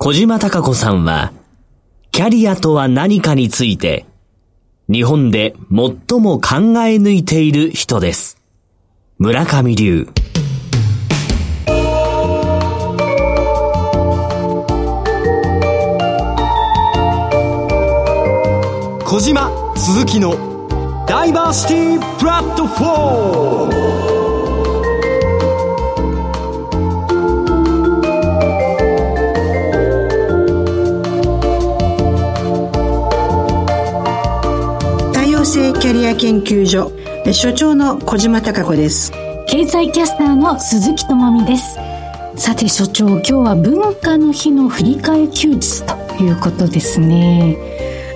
[0.00, 1.32] 小島隆子さんは、
[2.12, 4.06] キャリアとは何かについて、
[4.88, 6.54] 日本で最も考
[6.86, 8.38] え抜いている人です。
[9.18, 10.06] 村上流。
[19.04, 24.07] 小島鈴木のダイバーシティプラットフォーム
[35.80, 36.90] キャリア研究所
[37.32, 39.12] 所長の小島貴子です。
[39.46, 41.78] 経済キャスターの鈴木智美です。
[42.36, 47.56] さて所長今日は文化の日の振り替え休日ということですね。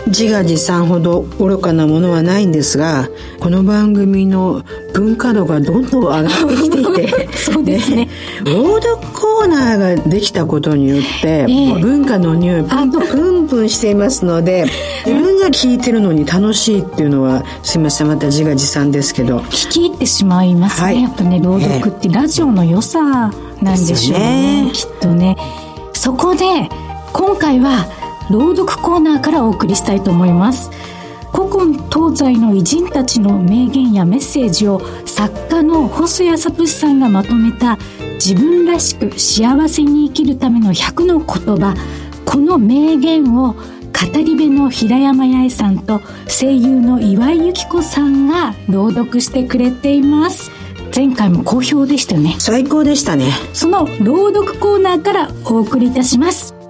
[0.08, 8.08] 自画自賛ほど愚かなものはないんですがこの番組の文化度がどんどん上がってきていて そうですね
[8.44, 8.96] 朗読
[9.42, 14.66] コーナーができたことによって、えー、文化の匂いプンプンプンしていますので
[15.04, 19.40] 自分が聞いてるのに楽しいっていうのはすいませんまた自画自賛ですけど。
[19.40, 25.36] 聞き入ってしまいますね、はい、やっぱね朗読ってラジオの良さなんでしょうね、ね、きっとね。
[25.92, 26.68] そこで
[27.12, 27.86] 今回は
[28.30, 30.70] 朗読コーナーからお送りしたいと思います
[31.32, 37.78] 古今東西の偉人たちの名言やメッセージを作家の細谷聡さんがまとめた
[38.14, 41.74] 自分らしく幸せに生きるための100の言葉。
[42.24, 43.58] この名言を語
[44.14, 50.50] り部の平山八重さんと声優の岩井由紀子さんが朗読してくれています。
[50.94, 52.36] 前回も好評でしたね。
[52.38, 53.32] 最高でしたね。
[53.54, 56.61] その朗読コーナーからお送りいたします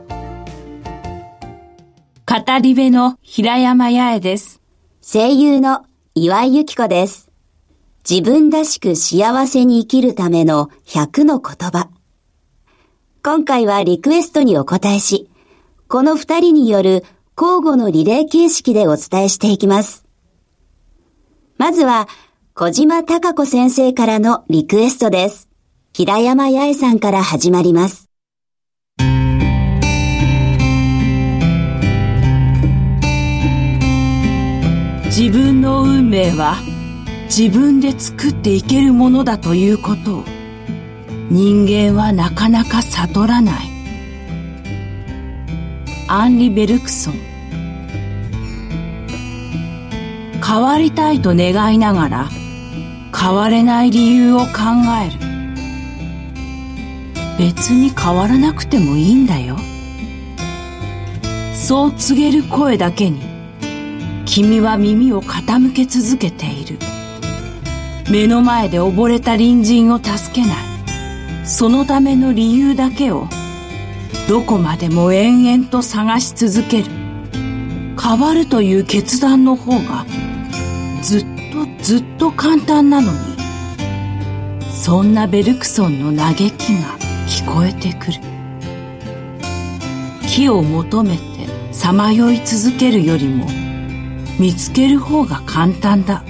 [2.35, 4.63] 語り部の平山八重です。
[5.03, 7.31] 声優の岩井由紀子です。
[8.09, 11.91] 自分らしく幸せに生きるための100の言葉。
[13.23, 15.29] 今回はリクエストにお答えし、
[15.89, 17.05] この二人による
[17.39, 20.07] 交互のリレー形式でお伝えしていきます。
[21.59, 22.09] まずは、
[22.55, 25.51] 小島隆子先生からのリクエストです。
[25.93, 28.12] 平山八重さんから始まります。
[35.15, 36.57] 自分の運命は
[37.25, 40.25] 自分で作っていけるものだということを。
[41.29, 43.67] 人間はなかなか悟らない。
[46.09, 47.15] アンリ・ベルクソン。
[50.43, 52.29] 変わりたいと願いながら
[53.15, 54.47] 変われない理由を考
[54.99, 55.19] える。
[57.39, 59.59] 別に変わらなくてもいいんだよ。
[61.55, 63.32] そう告げる声だけに。
[64.35, 66.79] 君は耳を傾け続けている。
[68.11, 70.57] 目の前で溺れた隣人を助けない。
[71.45, 73.27] そのための理由だけを
[74.31, 76.85] どこまでも延々と探し続ける。
[78.03, 80.07] 変わるという決断の方が
[81.03, 83.19] ずっとずっと簡単なのに
[84.73, 86.97] そんなベルクソンの嘆きが
[87.29, 88.19] 聞こえてくる。
[90.27, 91.23] 木を求めて
[91.71, 93.45] さまよい続けるよりも
[94.39, 96.25] 見つける方が簡単だ。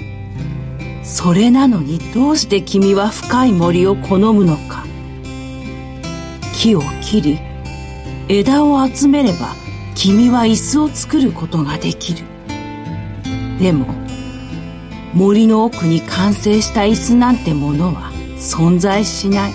[1.04, 4.84] それなのにどうして君は深い森を好むのか。
[6.54, 7.38] 木を切り
[8.28, 9.54] 枝を集めれば
[9.94, 12.24] 君は椅子を作ることができる。
[13.58, 13.86] でも
[15.12, 19.52] 森の奥に完成した椅子なんてものは存在しない。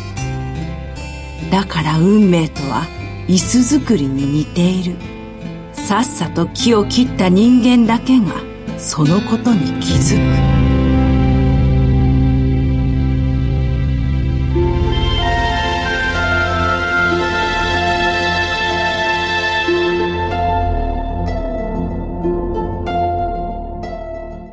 [1.52, 2.86] だから運命とは
[3.28, 4.96] 椅子作りに似ている。
[5.88, 8.34] さっさと木を切った人間だけが
[8.78, 10.20] そのことに気づく。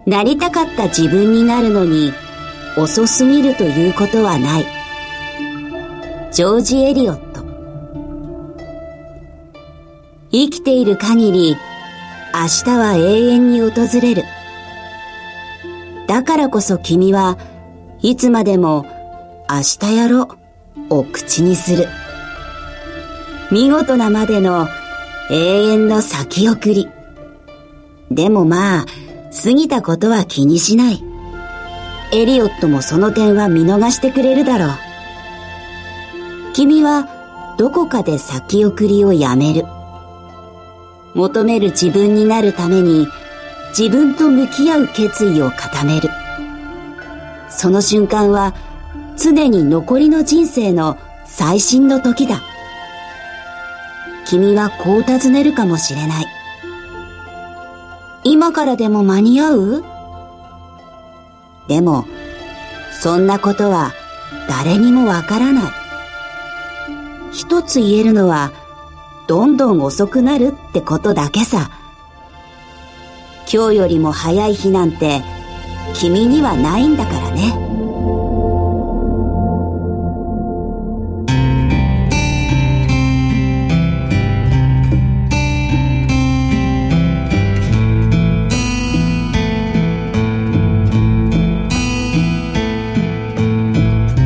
[0.07, 2.13] なりたかった自分になるのに
[2.79, 4.67] 遅すぎるということはない。
[6.31, 7.24] ジョージ・エリオット。
[10.35, 11.57] 生きている限り
[12.35, 14.25] 明日は永遠に訪れる。
[16.09, 17.39] だからこそ君は
[18.03, 18.85] いつまでも
[19.49, 20.37] 明日やろ
[20.91, 21.87] うを口にする。
[23.53, 24.67] 見事なまでの
[25.31, 26.89] 永遠の先送り。
[28.11, 28.87] でもまあ、
[29.45, 31.01] 過ぎたことは気にしない。
[32.13, 34.71] エリオットもその点は見逃してくれるだろう。
[36.55, 39.65] 君はどこかで先送りをやめる。
[41.15, 43.07] 求める自分になるために
[43.77, 46.11] 自分と向き合う決意を固める。
[47.49, 48.55] その瞬間は
[49.17, 52.41] 常に残りの人生の最新の時だ。
[54.27, 56.27] 君はこう尋ねるかもしれない。
[58.25, 59.85] 今からでも間に合う？
[61.69, 62.07] でも、
[63.01, 63.93] そんなことは
[64.49, 65.73] 誰にもわからない。
[67.33, 68.51] 一つ言えるのは、
[69.27, 71.71] どんどん遅くなるってことだけさ。
[73.51, 75.23] 今日よりも早い日なんて、
[75.95, 77.53] 君にはないんだからね。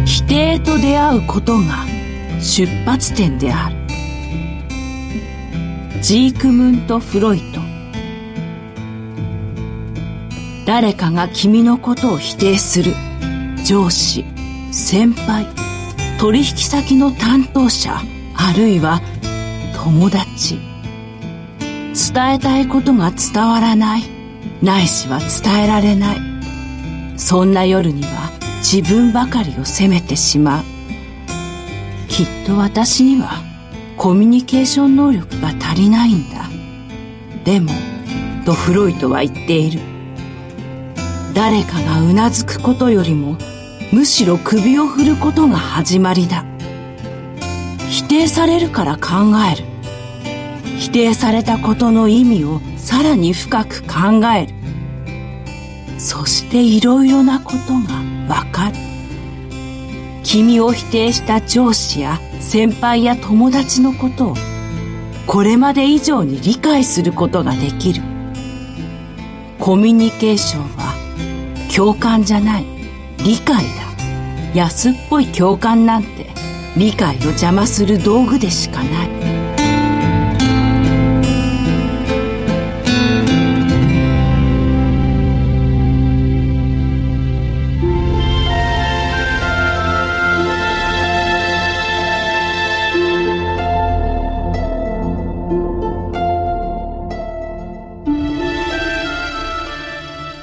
[0.07, 1.87] 否定と出会うことが
[2.41, 3.78] 出発点である
[6.01, 7.61] ジークムント・フロイト。
[10.65, 12.93] 誰かが君のことを否定する。
[13.65, 14.25] 上司
[14.71, 15.47] 先輩
[16.21, 18.01] 取引先の担当者
[18.35, 19.01] あるいは
[19.75, 20.59] 友達。
[22.13, 24.03] 伝えたいことが伝わらない。
[24.63, 26.19] ないしは伝えられない。
[27.17, 30.65] そんな夜には自分ばかりを責めてしまう。
[32.09, 33.49] きっと私には
[33.97, 35.38] コミュニケーション能力が
[35.79, 36.51] 足りないんだ。
[37.45, 37.71] でも
[38.45, 39.81] とフロイトは言っている。
[41.35, 43.37] 誰かがうなずくことよりも
[43.93, 46.45] むしろ首を振ることが始まりだ。
[47.89, 49.65] 否定されるから考える。
[50.81, 54.55] 否定されたことの意味をさらに深く考える。
[56.01, 57.75] そしていろいろなこと
[58.29, 58.75] がわかる。
[60.25, 64.35] 君を否定した上司や先輩や友達のことを
[65.29, 68.03] これまで以上に理解することができる。
[69.59, 70.95] コミュニケーションは
[71.77, 72.65] 共感じゃない
[73.19, 73.71] 理解だ。
[74.55, 76.29] 安っぽい共感なんて
[76.79, 79.18] 理解を邪魔する道具でしかない。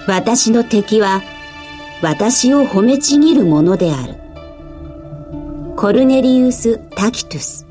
[0.07, 1.23] 私の敵は
[2.01, 4.15] 私を褒めちぎるものである。
[5.75, 7.67] コルネリウス・タキトゥス。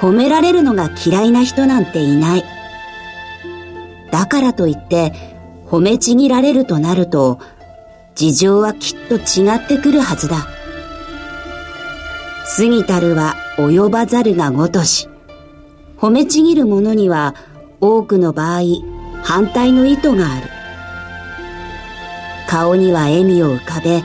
[0.00, 2.44] 褒められるのが嫌いな人なんていない。
[4.10, 5.12] だからといって
[5.66, 7.40] 褒めちぎられるとなると
[8.14, 10.46] 事情はきっと違ってくるはずだ。
[12.56, 15.08] 過ぎたるは及ばざるがごとし。
[15.98, 17.34] 褒めちぎる者には
[17.80, 20.48] 多くの場合反対の意図がある。
[22.48, 24.02] 顔には笑みを浮かべ、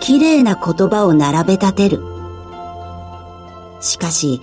[0.00, 2.02] 綺麗な言葉を並べ立てる。
[3.80, 4.40] しかし、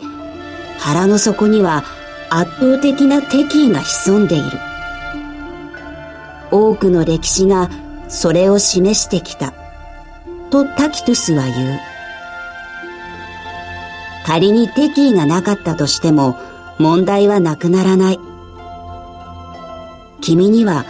[0.80, 1.83] 腹の底には
[2.30, 4.60] 圧倒的な敵意が潜んでいる。
[6.51, 7.69] 多くの歴史が
[8.07, 9.54] それを示してきた。
[10.50, 11.80] とタキトゥスは言う。
[14.25, 16.38] 仮に敵意がなかったとしても
[16.80, 18.19] 問題はなくならない。
[20.24, 20.86] 君には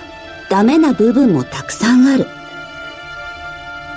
[0.49, 2.27] ダメな部分もたくさんある。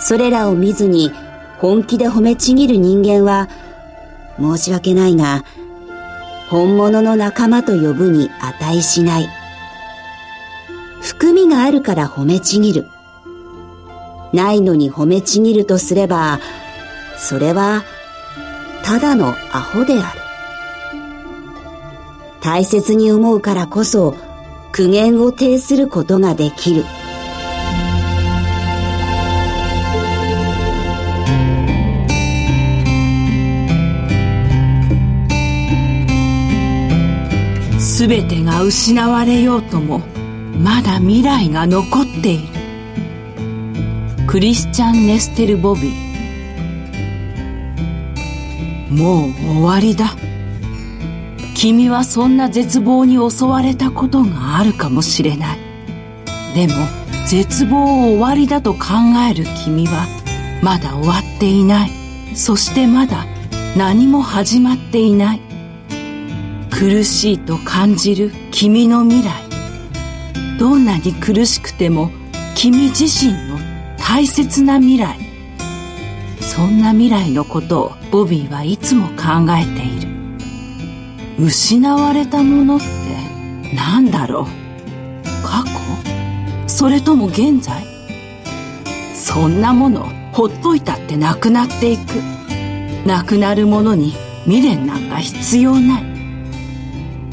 [0.01, 1.13] それらを見ずに
[1.59, 3.49] 本気で褒めちぎる人間は、
[4.39, 5.45] 申し訳ないが、
[6.49, 9.29] 本物の仲間と呼ぶに値しない。
[11.03, 12.87] 含みがあるから褒めちぎる。
[14.33, 16.41] ないのに褒めちぎるとすれば、
[17.19, 17.85] それは、
[18.83, 20.21] ただのアホである。
[22.41, 24.15] 大切に思うからこそ、
[24.77, 26.85] 苦言を呈することができる。
[37.81, 40.01] すべてが失われようとも
[40.59, 42.49] まだ未来が残っている。
[44.27, 48.95] クリスチャン・ネステル・ボビー。
[48.95, 50.15] もう終わりだ。
[51.57, 55.59] 君はそんな絶望に襲われたことがあるかもしれない。
[56.55, 56.75] でも
[57.27, 58.79] 絶望を終わりだと考
[59.31, 60.07] える君は
[60.63, 61.91] まだ終わっていない。
[62.35, 63.25] そしてまだ
[63.75, 65.41] 何も始まっていない。
[66.71, 69.33] 苦しいと感じる君の未来。
[70.59, 72.11] どんなに苦しくても
[72.55, 73.59] 君自身の
[73.99, 75.19] 大切な未来。
[76.39, 80.16] そんな未来のことをボビーはいつも考えている。
[81.39, 82.87] 失われたものって
[83.75, 84.47] 何だろう？
[85.47, 85.71] 過去？
[86.67, 87.85] それとも現在？
[89.15, 92.23] そんなものほっといたってなくなっていく。
[93.07, 94.15] なくなるものに
[94.45, 96.05] 未練なんか必要ない。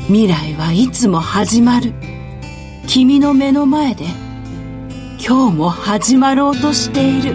[0.07, 1.93] 未来はいつも始まる。
[2.87, 4.05] 君の目の前で
[5.25, 7.33] 今日も始まろうとしている。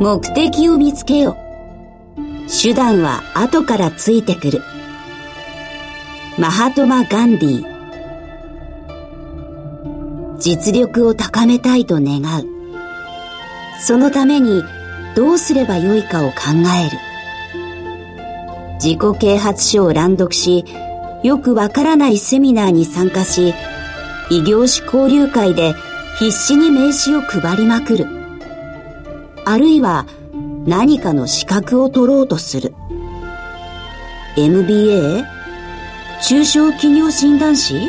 [0.00, 1.36] 目的を見つけよ。
[2.62, 4.62] 手段は後からついてくる。
[6.38, 7.78] マハトマ・ガンディ
[10.38, 12.46] 実力を高めたいと願う。
[13.80, 14.62] そのために
[15.16, 16.36] どうすればよいかを考
[16.80, 16.98] える。
[18.74, 20.64] 自己啓発書を乱読し、
[21.24, 23.52] よくわからないセミナーに参加し、
[24.30, 25.74] 異業種交流会で
[26.20, 28.17] 必死に名刺を配りまくる。
[29.50, 30.04] あるいは
[30.66, 32.74] 何かの資格を取ろうとする。
[34.36, 35.24] MBA?
[36.22, 37.88] 中小企業診断士？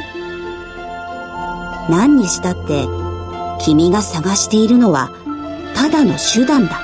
[1.90, 2.86] 何にしたって
[3.62, 5.12] 君が探しているのは
[5.76, 6.80] ただの手段だ。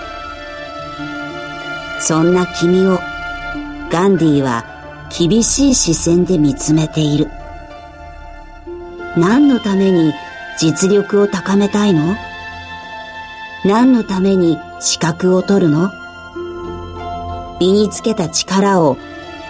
[2.01, 3.00] そんな君を
[3.89, 4.65] ガンディは
[5.17, 7.29] 厳しい視線で見つめている。
[9.15, 10.13] 何のために
[10.60, 12.17] 実力を高めたいの？
[13.63, 15.91] 何のために資格を取るの？
[17.60, 18.98] 身につけた力を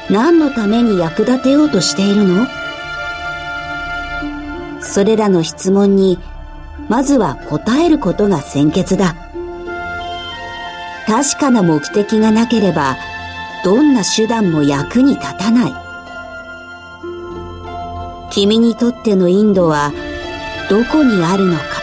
[0.10, 2.48] 何のために役立てようとしているの？
[4.82, 6.20] それらの質問に
[6.88, 9.16] まずは答えることが先決だ。
[11.08, 12.96] 確かな目的がなければ
[13.64, 15.74] どんな手段も役に立たない。
[18.32, 19.92] 君にとってのインドは
[20.70, 21.75] どこにあるのか？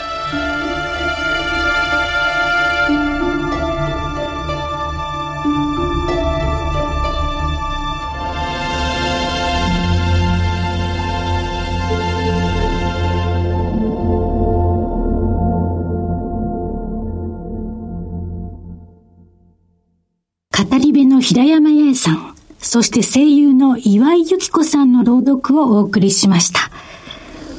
[21.23, 26.71] 平山八重さん、そして声優の岩井由紀子さんの朗読をお送りしました。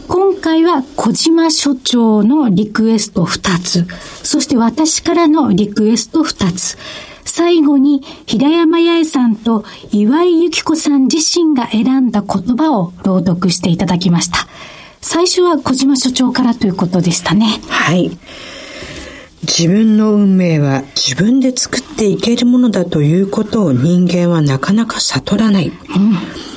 [0.07, 3.87] 今回は小島所長のリクエスト2つ、
[4.21, 6.77] そして私からのリクエスト2つ、
[7.23, 14.47] 最後に平山八重さんと岩井由紀子さん自身が選んだ言葉を朗読していただきました。
[15.01, 17.61] 最初は小島所長からということでしたね。
[17.69, 18.17] はい。
[19.43, 25.67] 自分の運命は自分で作っていけるものだということを人間はなかなか悟らない。
[25.67, 26.52] うん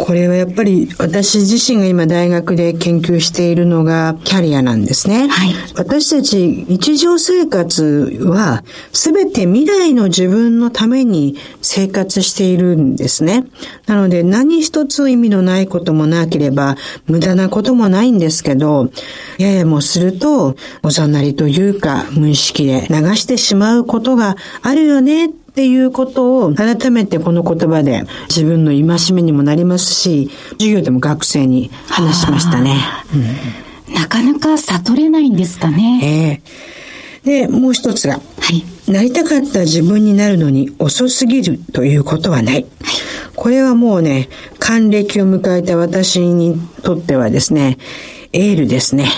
[0.00, 5.28] これはやっぱり私自身が今大学で研究しているのがキャリアなんですね。
[5.28, 13.44] はい、私たち日常生活は全て未来の自分のために生活しているんですね。
[13.86, 16.76] なので何一つ意味のないこともなければ
[17.06, 18.90] 無駄なこともないんですけど、
[19.36, 32.76] ややもするとおざなりというか無意識で流してしまうことがあるよねっていうことを改めてこの言葉で自分の戒めにもなりますし、授業でも学生に話しましたね。
[33.88, 36.42] うん、なかなか悟れないんですかね。
[37.26, 38.20] ええー、で、もう一つが、は
[38.52, 42.54] い、なりたかった自分になるのに遅すぎるということはない。
[42.54, 42.66] はい
[43.40, 44.28] これはもうね、
[44.58, 47.78] 還暦を迎えた私にとってはですね、
[48.34, 49.08] エールですね。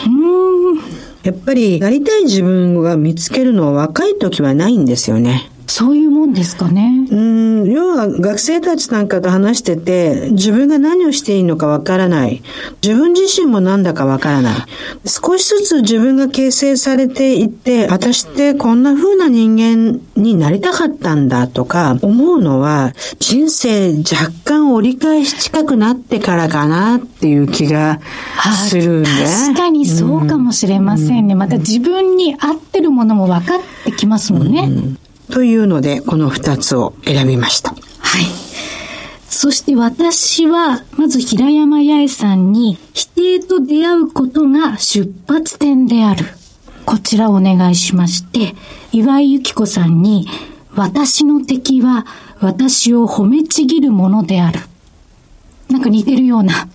[1.25, 5.51] やっぱり、なりたい自分が見つけるのは若い時はないんですよね。
[5.67, 7.07] そういうもんですかね。
[7.11, 12.43] うん、要は学生たちなんかと話してて、自分が何をしていいのかわからない。
[12.83, 14.55] 自分自身もなんだかわからない。
[15.07, 28.01] 少しずつ自分が形成されていって、私ってこんな風な人間になりたかったんだとか思うのは、人生若干折り返し近くなってからかなっていう気が
[28.69, 29.09] するんで。
[29.09, 31.35] 確かにそうかもしれませんね。
[31.35, 34.69] うん、また自分に合ってるものも分かってきますもんね。
[34.69, 34.99] うん
[35.33, 37.71] というので、この二つを選びました。
[37.71, 37.79] はい。
[39.29, 46.27] そして私は、まず平山八重さんに、否定と出会うことが出発点である。
[46.85, 48.55] こちらをお願いしまして、
[48.93, 50.29] 岩井由紀子さんに、
[50.75, 52.07] 私の敵は
[52.41, 54.61] 私を褒めちぎるものである。
[55.71, 56.69] なんか似てるような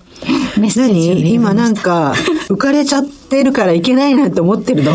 [0.57, 1.33] メッセージ何？
[1.33, 2.13] 今なんか、
[2.50, 4.93] 浮かれちゃってるからいけないなって思ってるの？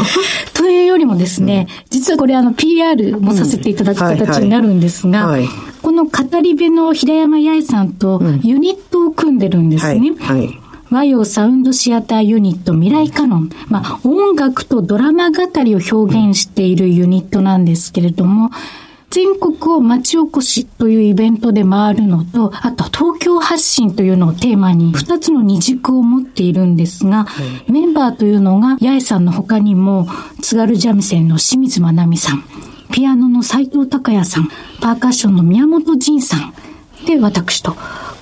[0.54, 5.48] というよりもですね、うん、実はこれあの PR もさせていただく形になるんですが、はいはい、
[5.82, 10.12] この語り部の平山八重さんとユニットを組んでるんですね。
[10.18, 10.58] はい、はい。
[10.90, 13.50] 和洋サウンドシアターユニット未来カノン。
[13.68, 18.50] まあ、音楽とドラマ語りを表現しているユニットなんですけれども、
[19.12, 27.26] 全国を町おこしというイベントで回るのと、あと東京発信というのをテーマに2つの二軸を持っているんですが、
[27.68, 30.06] メンバーというのが八重さんの他にも
[30.40, 32.44] 津軽三味線の清水まなみさん、
[32.90, 34.48] ピアノの斎藤隆也さん、
[34.80, 36.54] パーカッションの宮本仁さん、
[37.04, 37.72] で、私と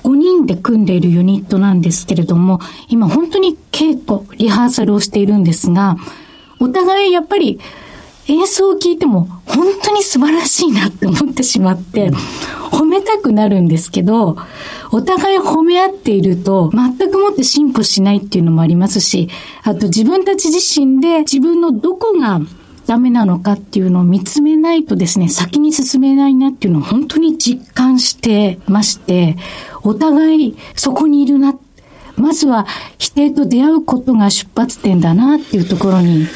[0.03, 5.95] 5人で組んでいるユニットなんですけれども、今本当に稽古、リハーサルをしているんですが、
[6.59, 7.61] お互いやっぱり
[8.27, 12.11] 演奏を聞いても本当に素晴らしいなって思ってしまって、
[12.71, 14.37] 褒めたくなるんですけど、
[14.91, 19.29] お互い褒め合っていると全くもって進歩しないっていうのもありますし、
[19.63, 22.39] あと自分たち自身で自分のどこが
[22.87, 29.37] ダメなのかっていうのを見つめないとですね、先に進めないなっていうのを本当に実感してまして、
[29.83, 31.55] お互いそこにいるな。
[32.17, 36.27] まずは否定と出会うことが出発点だなっていうところに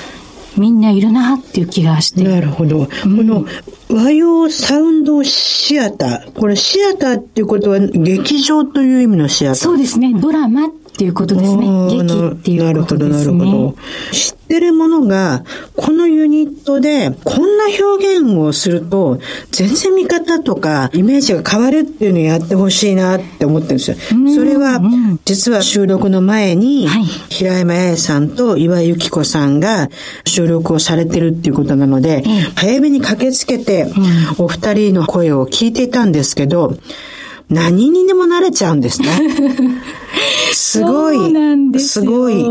[0.58, 2.24] みんないるなっていう気がして。
[2.24, 2.80] なるほど。
[2.80, 2.90] うん、こ
[3.24, 3.46] の
[3.90, 6.40] 和洋サウンドシアター。
[6.40, 10.14] これシアターっていうことは劇場という意味のシアターそうですね。
[10.14, 11.68] ドラマっていうことですね。
[11.90, 13.36] 劇っていうことですね。
[13.36, 13.76] なるほど、なるほど。
[14.14, 15.44] 知ってるものが、
[15.76, 19.20] このユニットで、こんな表現をすると、
[19.52, 23.98] 全然見方とか、イメージが変わるっていうのをやってほしいなって思ってるんですよ。
[24.34, 24.80] それは、
[25.26, 29.90] 実は収録の前に、はい、平山八重さんと岩井由紀子さんが
[30.26, 32.24] 収録をされてるっていうことなので、
[32.56, 33.92] 早めに駆けつけて、
[34.38, 36.78] お二人の声を聞いていたんですけど、
[37.50, 39.10] 何にでも慣れちゃうんですね。
[40.54, 41.16] すごい。
[41.16, 42.46] そうなんですすごい。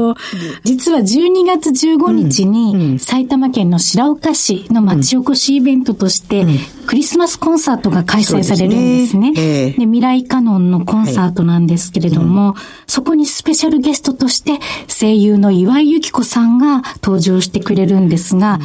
[0.64, 6.46] 実は12月15日に、埼玉県の白岡市の町おこしイベントとして、
[6.86, 9.32] クリスマスコンサートが開催されるんですね。
[9.32, 12.54] で、未来カノンのコンサートなんですけれども、
[12.86, 18.60] そこにスペシャルゲストとして声優の岩井由紀子さんが登場してくれるんですが、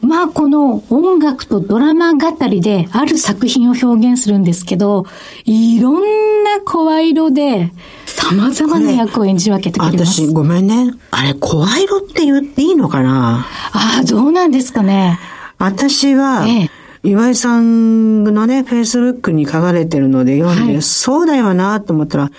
[0.00, 5.06] まあこの音楽とドラマ語りである作品を表現するんですけど、
[5.44, 7.72] いろんな声色で
[8.06, 10.22] 様々な役を演じ分けてくれます。
[10.22, 10.94] 私ごめんね。
[11.10, 13.46] あれ声色って言っていいのかな？
[13.72, 15.18] ああ、どうなんですかね。
[15.58, 16.70] 私は、ええ
[17.04, 22.30] 岩井さんのね、フェイスブックに書かれてるので読んで、はい、そうだよなと思ったら、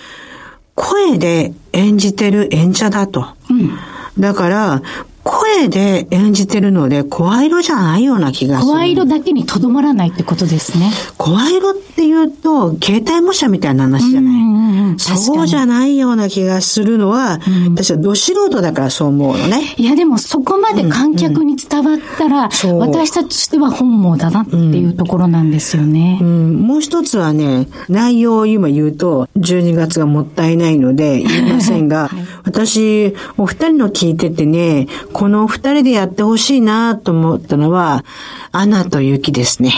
[0.74, 3.26] 声で演じてる演者だと。
[3.48, 3.70] うん、
[4.18, 4.82] だから、
[5.22, 8.72] 声で演じてるので、声色じゃないような気がする。
[8.72, 10.90] 声色だけにとどまらないってことですね。
[11.18, 14.34] 声色っていうと、携帯模写みたいな話じゃない。
[14.34, 19.74] うんうんうん、そうじゃないような気がするのは、うん、私はど素人だからそう思うのね。
[19.76, 26.18] いや、でもそこまで観客に伝わったら、うんうん、私たちとしては本望だなっていうところなんですよね。
[26.20, 38.04] うん、もう一つはね、内容を今言うと、12月がもったいないので言いませんが、 はい、私、お二人の聞いててね、この二人でやってほしいなと思ったのは、
[38.52, 39.72] アナと雪ですね。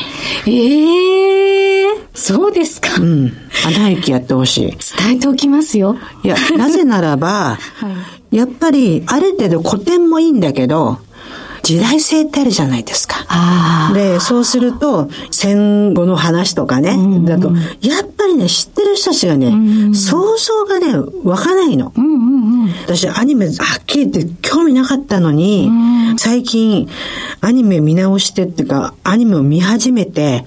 [0.47, 3.01] ええー、そうですか。
[3.01, 3.33] うん。
[3.67, 4.71] アナ雪やってほしい。
[4.71, 5.97] 伝えておきますよ。
[6.23, 7.89] いや、なぜならば、 は
[8.31, 10.99] い、やっぱり、ある程度古典もいいんだけど、
[11.73, 13.15] 時代性ってあるじゃないですか。
[13.95, 20.93] で、そうすると、戦後の話とかね、うんうん、だと、やっぱりね、知ってる人たちがね、うんうん、想像がね、
[21.25, 21.91] 湧かないの。
[21.97, 25.71] うんうんうん、私、アニメ、はっきり言って興味なかったのに、
[26.11, 26.91] うん、最近、
[27.41, 30.45] アニメ見直してっていうか、アニメを見始めて、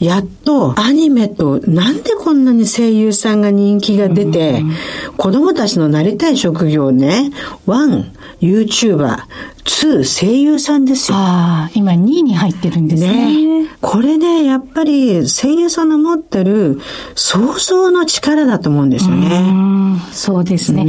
[0.00, 4.72] やっとアニメとなんでこんなに声優さんが人気が出て、うん、
[5.16, 7.30] 子供たちのなりたい職業ね、
[7.66, 9.18] ワン、YouTuber、
[9.64, 11.16] 2声優さんですよ。
[11.16, 13.62] ああ、今2位に入ってるんですね。
[13.62, 16.80] ねこれね、やっぱり声優さんの持ってる
[17.14, 19.28] 想像の力だと思うんですよね。
[19.28, 20.82] うそうですね、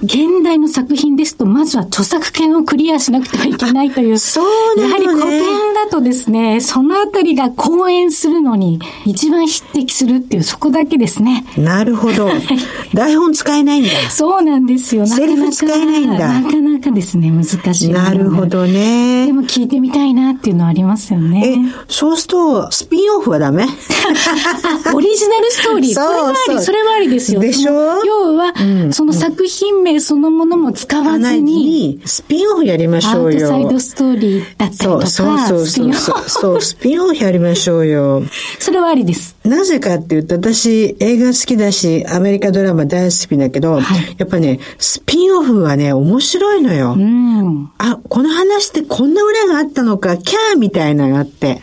[0.00, 4.18] うん、現代の作品ですと、まずは著作権をクリアしなくてはいけないという。
[4.18, 4.82] そうね。
[4.82, 11.44] やはり古典だとですね、そのあたりが講演するのに一番匹敵するっていう、そこだけですね。
[11.56, 12.28] なるほど。
[12.94, 13.90] 台本使えないんだ。
[14.10, 15.06] そうなんですよ。
[15.06, 16.40] セリフ使えないんだ。
[16.40, 16.58] なかなか
[16.94, 17.90] ですね、難しい。
[17.90, 19.26] なるほどね。
[19.26, 21.54] でも聞いてみたいなっていうのはありますよね。
[21.56, 23.66] え、そうすると、スピンオフはダメ？
[24.94, 25.94] オリジナルストーリー。
[25.94, 27.40] それはあり、それはありですよ。
[27.40, 27.72] でしょ？
[28.04, 33.46] 要は、うん、その作品名そのものも使わずに、スピンオフやりましょうよ。
[33.52, 35.06] アウトサイドストーリーだったりとか。
[35.06, 35.94] そうそうそう
[36.28, 36.60] そう。
[36.62, 38.22] スピンオフやりましょうよ。
[38.58, 39.33] それはありです。
[39.44, 46.94] なぜかっていうと、私、映画好きだし、アメリカドラマ大好きだけど、はい、やっぱね、スピンオフはね、面白いのよ。
[46.96, 51.60] うん、あ、この話ってこんな裏があったのか、キャーみたいなのがあって。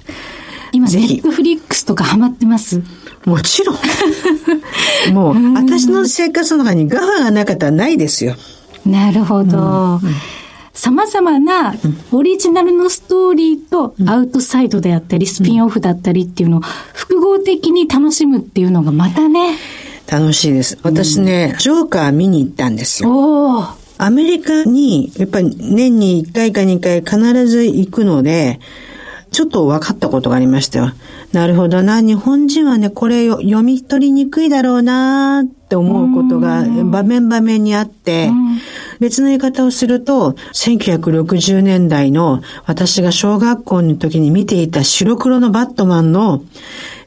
[0.74, 2.84] 今、ネットフリックスとかハマってます？
[3.26, 3.78] もちろん。
[5.14, 8.36] もう、私の生活の中にガファがなかったらないですよ。
[8.86, 9.58] なるほど。
[9.58, 10.00] うん
[10.74, 11.76] 様々な
[12.12, 19.58] オリジナルのストーリーとアウトサイドであったり、スピンオフだったりっていうのを複合的に楽しむっていうのがまたね。
[20.08, 20.78] 楽しいです。
[20.84, 23.10] 私ね、ジョーカー見に行ったんですよ。
[23.10, 23.82] おー。
[23.98, 28.60] アメリカに、やっぱり年に1回か2回必ず行くので、
[29.32, 30.92] ちょっと分かったことがありましたよ。
[31.32, 32.02] なるほどな。
[32.02, 38.30] 日本人はね、これを読み取りにくいだろうなって思うことが場面場面にあって、
[39.02, 46.44] 別の言い方をすると、1960年代の私が小学校の時に見ていた白黒のバットマンの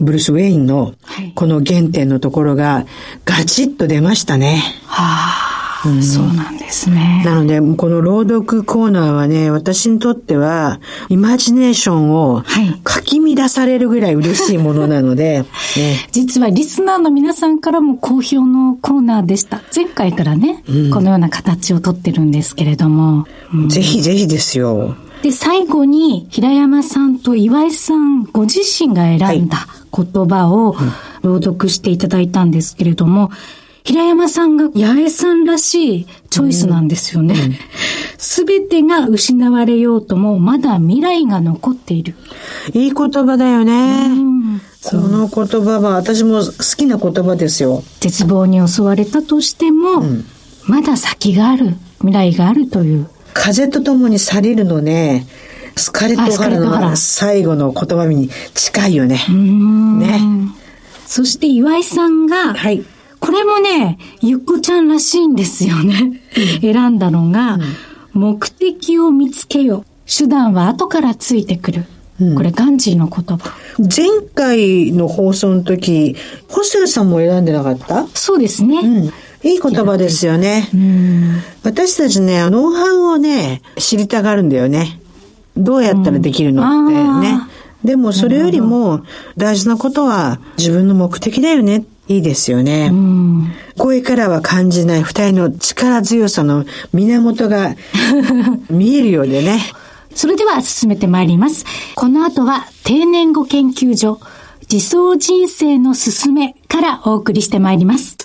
[0.00, 2.85] ブルース・ウェインのはいこの原点のところが
[3.24, 4.61] ガチッと出ましたね。
[4.87, 5.43] はあ、
[6.03, 7.23] そうなんですね。
[7.25, 15.44] なので、この朗読コーナーはね、私にとっては、イマジネーションをはいかき乱されるぐらい嬉しいものなので、
[15.77, 19.62] ね、実はリスナーの皆さんからも好評のコーナーでした。
[19.75, 23.27] 前回からね、このような形をとってるんですけれども。
[23.53, 24.97] うんぜひぜひですよ。
[25.23, 30.77] で、最後に平山さんと岩井さんご自身が選んだ言葉を
[31.23, 33.31] 朗読していただいたんですけれども、
[33.85, 37.35] 平山さんが八重さんらしいチョイスなんですよね。
[38.16, 42.14] すべ、てが失われようともまだ未来が残っている。
[42.73, 44.07] いい言葉だよね。
[44.09, 47.83] うんその言葉は私も好きな言葉ですよ。
[48.01, 50.03] 絶望に襲われたとしても、
[50.66, 53.09] まだ先がある、未来があるという。
[53.33, 55.27] 風と共に去りるのね、
[55.77, 59.20] スカレット・ハラの最後の言葉に近いよね。
[59.29, 60.20] うんね。
[61.07, 62.85] そして岩井さんが、はい。
[63.25, 66.21] これもね、ゆっこちゃんらしいんですよね。
[66.61, 67.59] 選んだのが、
[68.13, 69.87] 目的を見つけよ。
[70.07, 71.85] 手段は後からついてくる。
[72.37, 73.57] これガンジーの言葉。
[73.79, 76.17] 前回の放送の時、
[76.49, 78.07] 細谷さんも選んでなかった？
[78.09, 78.81] そうですね。
[78.81, 79.05] うん。
[79.43, 80.69] いい言葉ですよね。
[81.63, 85.01] 私たちね、ノウハウをね、知りたがるんだよね。
[85.57, 87.49] どうやったらできるのってうんねあ。
[87.83, 89.03] でもそれよりも
[89.37, 91.85] 大事なことは自分の目的だよね。
[92.07, 92.90] いいですよね。
[92.93, 97.75] うん声からは感じない二人の力強さの源が
[98.71, 99.61] 見えるようでね。
[100.14, 101.64] それでは進めてまいります。
[101.97, 104.21] この後は定年後研究所、
[104.71, 108.17] 自走人生のすすめからお送りしてまいります。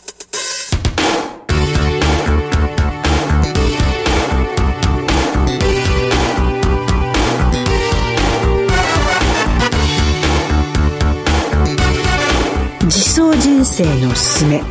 [13.70, 14.62] 生のすすめ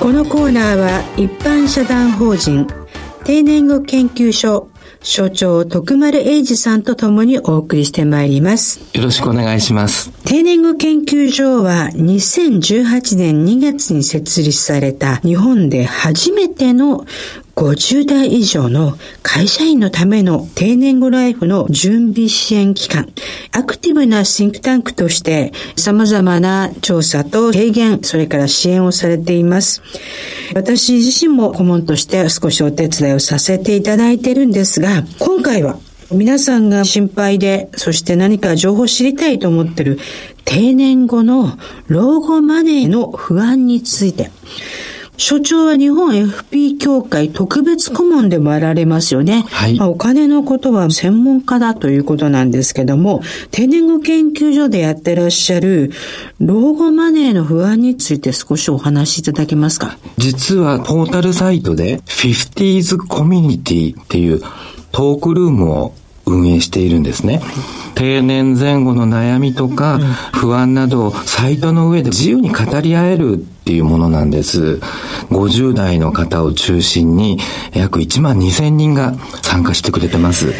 [0.00, 2.66] このコーナーは一般社団法人
[3.24, 4.70] 定年後研究所
[5.02, 10.10] 所長徳丸英二さんと共にお送りしてまいりますよろしくお願いします。
[10.24, 17.04] 定年後研究所は2018年2月に設立された日本で初めての
[17.56, 23.08] 50代以上の会社員のための定年後ライフの準備支援機関、
[23.50, 29.82] アクティブなシンクタンクとして様々な調査と提言、それから支援をされています。
[30.54, 35.78] 私自身も顧問として少しお手伝いをさせていただいているんですが、今回は
[36.12, 39.98] 皆さんが心配で、そして何か情報を知りたいと思ってる
[40.44, 44.30] 定年後の老後マネーの不安について、
[45.16, 49.44] 所長は日本 FP 協会特別顧問でもあられますよね。
[49.50, 55.92] はいまあお金のことは専門家だということなんですけども、定年後研究所でやってらっしゃる
[56.38, 59.98] 老後マネーの不安について少しお話しいただけますか？
[60.18, 64.40] 実はポータルサイトで 50s コミュニティっていう
[64.92, 65.94] トークルームを
[66.26, 67.40] 運営しているんですね。
[67.94, 69.98] 定年前後の悩みとか
[70.34, 74.80] 不安などをサイトの上で自由に語り合えるっていうものなんです。
[75.30, 77.38] 50代の方を中心に
[77.72, 80.52] 約1万2000人が参加してくれてます。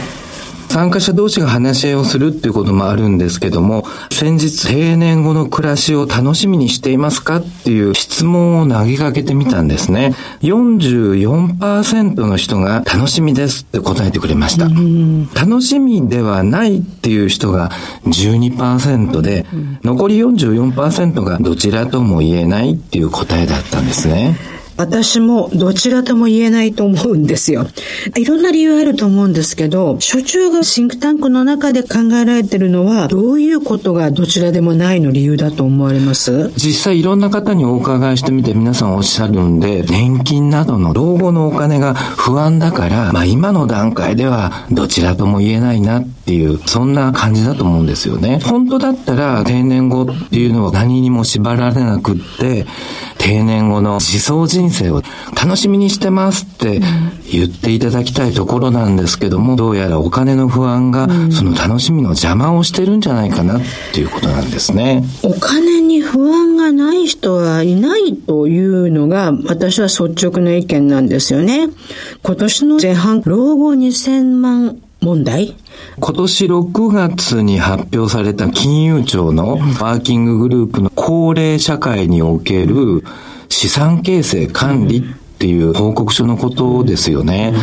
[0.69, 10.15] 参加者同士が話し合いをするっていうこともあるんですけども、先日定年後の暮らしを楽しみにしていますかっていう質問を投げかけてみたんですね。
[10.43, 14.69] 44%の人が楽しみですって答えてくれました。
[15.41, 17.71] 楽しみではないっていう人が
[18.05, 19.47] 12%で、
[19.83, 24.37] 残り44%がどちらとも言えないっていう答えだったんですね。
[24.77, 27.67] 私もどちらとも言えないと思うんですよ。
[28.17, 36.51] いろんな理由あると思うんですけど、所長がシンクタンクの中で考えられてるのは、どういうことがどちらでもないの理由だと思われます？
[36.57, 48.41] 実際いろんな方にお伺いしてみて皆さんおっしゃるんで、年金などの老後のお金が不安だから、まあ今の段階ではどちらとも言えないなっていう、そんな感じだと思うんですよね。
[48.45, 52.67] 本当だったら定年後っていうのは何にも縛られなくって、
[53.27, 55.03] 定年後の自走人生を
[55.35, 56.81] 楽しみにしてますって
[57.33, 63.63] 言っていただきたいところなんですけども、どうやらお金の不安がその楽しみの邪魔をしてるんじゃないかなっ
[63.93, 65.03] ていうことなんですね。
[65.25, 71.69] お金に不安がない人はいないというのが私は率直な意見なんですよね。
[72.23, 75.55] 今年の前半、老後2000万問題？
[76.01, 83.05] 今年6月に発表された金融庁のワーキンググループの高齢社会における
[83.49, 85.03] 資産形成管理っ
[85.39, 87.55] ていう報告書のことですよね。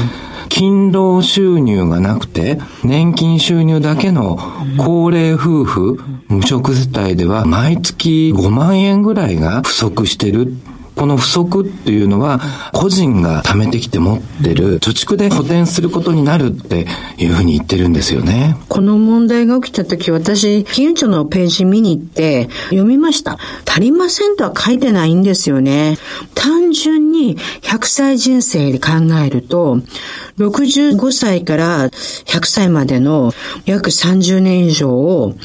[0.49, 4.37] 勤労収入がなくて、年金収入だけの
[4.77, 10.53] 高齢夫婦、無職世帯では毎月5万円ぐらいが不足してる
[10.95, 12.39] この不足っていうのは、
[12.71, 16.85] 個人が貯めてきて持ってる貯蓄で補填することになるって
[17.17, 18.57] いうふうに言ってるんですよね。
[18.69, 23.37] この問題が起きた時、私、金融庁のページ見に行って読みました。
[23.67, 25.97] 足りませんとは書いてないんですよね。
[26.35, 28.91] 単純に100歳人生で考
[29.25, 29.79] えると、
[30.37, 33.33] 65歳から100歳までの
[33.65, 35.35] 約30年以上を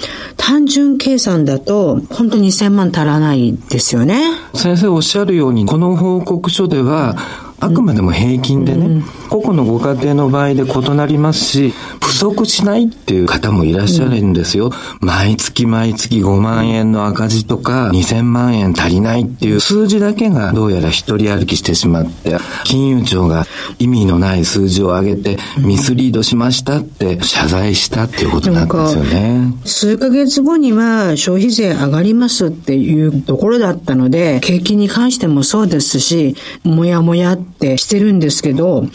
[0.49, 4.31] 単純計算だと本当に2000万足らないですよね。
[4.55, 7.17] 先生おっしゃるように、この報告書では、
[7.61, 14.73] あくまでも平均でね、うん、個々のご家庭の場合で異なりますし、不足しないっていう方もいらっしゃるんですよ。
[15.03, 23.47] うん、毎月毎月5万円の赤字とか2000万円足りないっていう数字だけがどうやら一人歩きしてしまって、金融庁が
[23.79, 29.53] 意味のない数字を上げてミスリードしましたって謝罪したっていうことなんですよね。
[29.65, 38.87] 数ヶ月後には消費税上がりますっていうところだったので、景気に関してもそうですし、もやもやってしてるんですけど、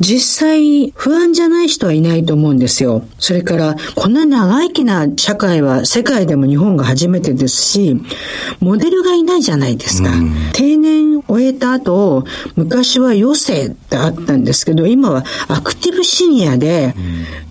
[0.00, 3.04] 実際不安じゃない人はいないと思うんですよ。
[3.18, 8.00] それから、こんな長生きな社会は世界でも日本が初めてですし、
[8.60, 10.10] モデルがいないじゃないですか。
[10.52, 12.24] 定年終えた後、
[12.56, 16.94] 昔は余生ってあったんですけど、今はアクティブシニアで、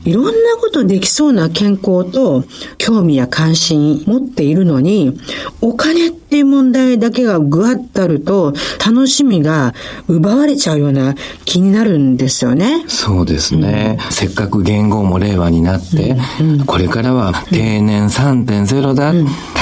[0.06, 2.44] いろんなことできそうな健康と
[2.78, 5.18] 興味や関心持っているのに、
[5.62, 8.54] お金っていう問題だけがぐわっとあると、
[8.86, 9.74] 楽しみが
[10.08, 12.84] 奪われちゃうような気になるんですよね。
[12.88, 13.98] そうですね。
[14.06, 16.50] うん、せっかく言語も令和になって、うん。
[16.52, 19.14] うん、これからは定年3.0だ、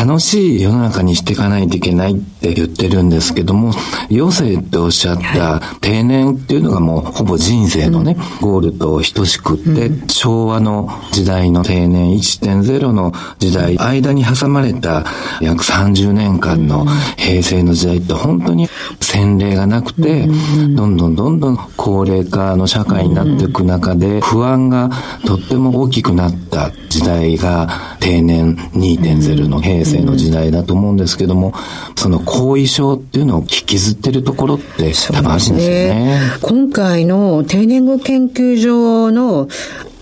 [0.05, 3.71] 楽しい世の中にしていかないといけないって言ってるんですけども、
[4.09, 15.05] 余生っておっしゃった定年っていうのがもうほぼ人生のね、ゴールと等しくって、昭和の時代の定年1.0の時代、間に挟まれた
[15.39, 16.85] 約30年間の
[17.17, 18.67] 平成の時代って本当に
[18.99, 20.27] 洗礼がなくて、
[20.75, 24.89] どんどんどんどん高齢化の社会になっていく中で、不安が
[25.25, 31.53] とっても大きくなった時代が定年2.0の平成の時代だと思うんですけども、
[31.95, 36.21] その後遺症っていうのを引きずってるところって多分あるんですよね。
[36.41, 39.47] 今回の定年後研究所の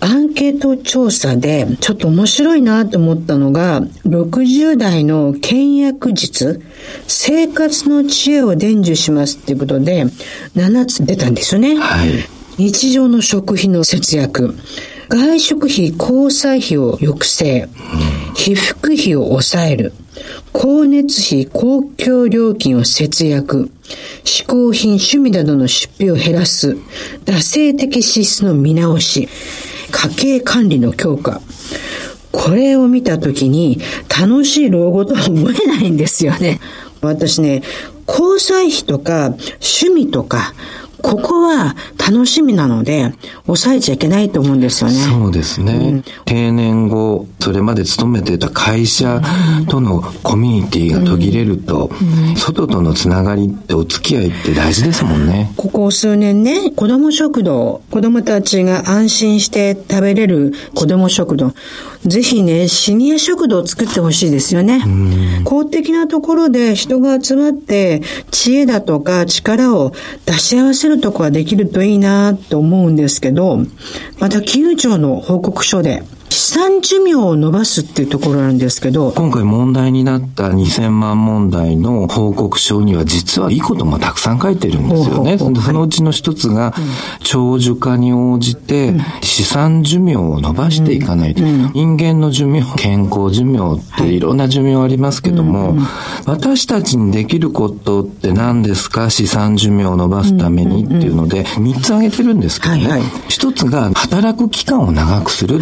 [0.00, 6.62] アンケート調査でちょっと面白いなと思ったのが、60代の倹約術、
[7.06, 10.06] 生活の知恵を伝授しますっていうことで、
[10.56, 11.76] 7つ出たんですよね。
[11.76, 12.10] はい。
[12.56, 14.54] 日常の食費の節約。
[15.08, 17.68] 外食費、交際費を抑制。
[18.36, 19.92] 被服費を抑える。
[20.54, 23.70] 光熱費、公共料金を節約。
[24.24, 26.76] 嗜好品、趣味などの出費を減らす。
[27.24, 29.28] 惰性的支出の見直し。
[29.90, 31.40] 家計管理の強化。
[32.32, 36.60] これを見たときに楽しい老後とは思えないんですよね。
[37.00, 37.62] 私ね、
[38.06, 40.54] 交際費とか趣味とか
[41.02, 43.12] ここは楽しみなので、
[43.46, 44.96] 抑えちゃいけないと思うんですよね。
[44.96, 45.72] そうですね。
[45.72, 49.20] うん、定年後、それまで勤めていた会社
[49.68, 55.52] とのコミュニティが途切れると、うん、外とのつながりってお付き合いって大事ですもんね。
[55.56, 61.52] ここ数年ね、子供食堂、子供たちが安心して食べれる子供食堂、
[62.06, 64.82] ぜひね、シニア食堂を作ってほしいですよね。
[65.44, 69.92] 公的なところで人が集まって、知恵だとか力を
[70.24, 73.58] 出し合わせるとこができるといいなと思うんですけど、
[74.18, 79.12] また金融庁の報告書で、資産寿命を伸ばすっていうところなんですけど。
[79.12, 85.38] 今回問題になった2000万問題の報告書には実はいいこともたくさん書いてるんですよね。
[85.38, 86.72] そのうちの一つが、
[87.24, 91.42] 長寿化に応じて資産寿命を伸ばしていかないと。
[91.42, 95.76] 人間の寿命、健康寿命っていろんな寿命ありますけども、
[96.26, 99.10] 私たちにできることって何ですか？
[99.10, 103.02] 資産寿命を伸ばすためにっていうので、3つ挙げてるんですけどね。
[103.28, 105.58] 一つが働く期間を長くする。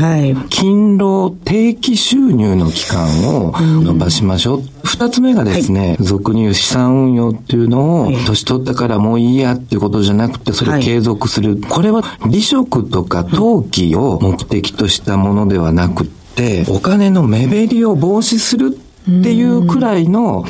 [0.59, 4.63] 勤労定期収入の期間を伸ばしましょう。
[4.83, 11.53] 二、つ目がですね、はい、俗に言う資産運用っていうのを、年取ったからもういいやっていうことじゃなくて、それを継続する。
[11.53, 18.77] はい、これは離職とか登記を目的としたものではなくて、お金の目減りを防止する
[19.09, 20.45] っていうくらいの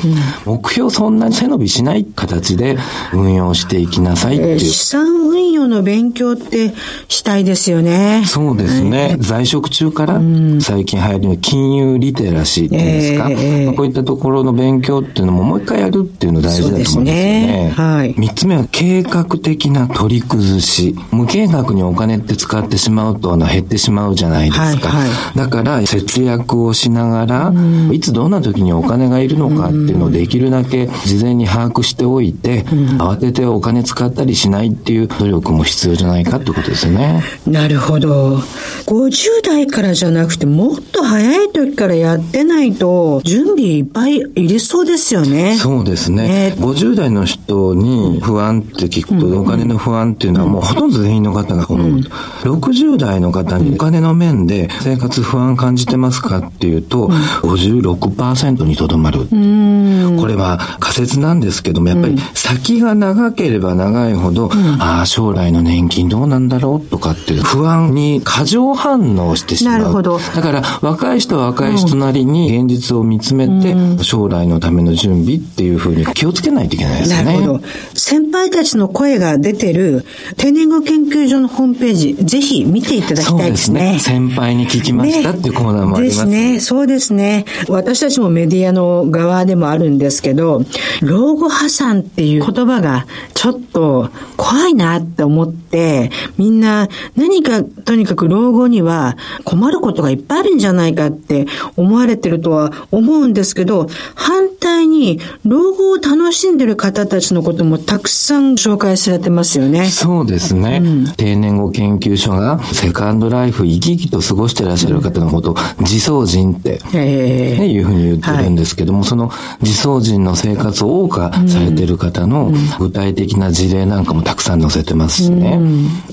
[0.45, 2.77] 目標そんなに背伸びしない形で
[3.13, 4.59] 運用していきなさいっていう。
[4.59, 6.73] 資産運用の勉強って
[7.07, 8.23] したいですよね。
[8.25, 9.15] そうですね。
[9.19, 10.19] 在職中から
[10.59, 17.73] 最近流行りの金融リテラシーっていうんですか、えー、こういったところの勉強っていうのももう一回やるっていうの大事だと思うんですよね。
[17.75, 18.13] はい。
[18.17, 20.95] 三つ目は計画的な取り崩し。
[21.11, 24.89] 無計画にお金って使ってしまうとあの減ってしまうじゃないですか。
[24.89, 27.53] はいはい、だから節約をしながら、
[27.91, 37.23] いつどんな時にお金がいるのかっていうのをできるだけ事前に把握しておいて、慌ててお金使ったりしないっていう努力も必要じゃないかってことですよね。
[37.45, 38.37] なるほど。
[38.85, 45.55] 50代からじゃなくて、もっと早い時からやってないと、準備いっぱいいりそうですよね。
[45.55, 46.27] そうですね。
[46.27, 59.19] ね50代の人に不安って聞くと、お金の不安っていうのはもうほとんど全員の方がこの、うん、60代の方にお金の面で生活不安感じてますかっていうと、56% 10%にとどまる。
[59.19, 69.79] これは仮説なんですけども、やっぱり先が長ければ長いほど、うん、ああ、将来の年金どうなんだろうとかって不安に過剰反応してしまう。
[69.79, 70.19] なるほど。
[70.19, 77.23] だから若い人は若い人なりに現実を見つめて、うん、将来のための準備っていうふうに気をつけないといけないですね。
[77.23, 77.61] なるほど。
[77.93, 80.05] 先輩たちの声が出てる
[80.37, 83.99] 定年後研究所のホームページ、ぜひ見ていただきたいですね。
[83.99, 86.17] すね先輩に聞きましたっていうコーナーもあります。
[86.17, 86.59] ですね。
[86.59, 87.45] そうですね。
[87.67, 90.63] 私たちもメディアの側でもあるんですけど、
[91.01, 93.05] 老後破産っていう言葉が
[93.39, 101.45] ちょっと怖いなって思って、みんな何かとにかく老後には困ることがいっぱいあるんじゃないかって
[101.77, 109.85] 思われてるとは思うんですけど、反対に老後を楽しんでる方たちのこともたくさん紹介されてますよね。
[109.85, 110.81] そうですね。
[110.83, 125.59] うん、定年後研究所がセカンドライフ生き生きと過ごしてらっしゃる方のことを自走人って、ね、いうふうに言ってるんですけども、はい、その自走人の生活を謳歌されてる方の具体的な事例なんかもたくさん載せてますしね。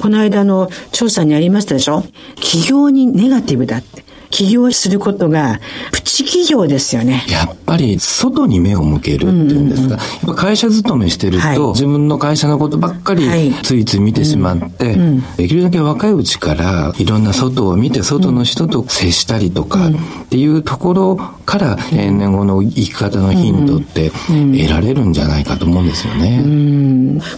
[0.00, 2.02] この間の調査にありましたでしょ？
[2.36, 4.05] 企業にネガティブだって。
[4.30, 5.60] 起業することが、
[5.92, 7.24] プチ企業ですよね。
[7.28, 9.94] やっぱり、外に目を向けるっていうんですか。
[9.96, 19.92] やっぱ会社勤めしてると、はい、自分の会社のことばっかり、ついつい見てしまって、うん、できるだけ若いうちから、いろんな外を見て、外の人と接したりとか、っ
[20.28, 26.42] ていうところから、定年後の生き方のヒントって得られるんじゃないかと思うんですよね。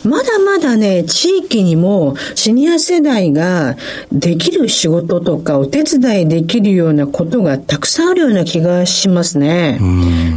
[0.05, 3.77] まだまだね、地域にもシニア世代が
[4.13, 9.79] できる仕事とかお手伝いできるようなことがたくさんあるような気がしますね。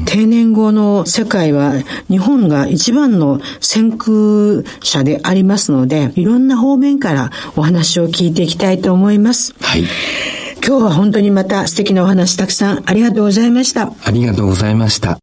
[0.06, 1.74] 定年後の世界は
[2.10, 9.54] 日本が一番の先駆者でありますので、いろんな方面からお話を聞いていきたいと思います。
[9.62, 9.86] はい。
[10.66, 13.92] 今日は本当にまた素敵なお話たくさんありがとうございました。
[14.04, 15.18] ありがとうございました。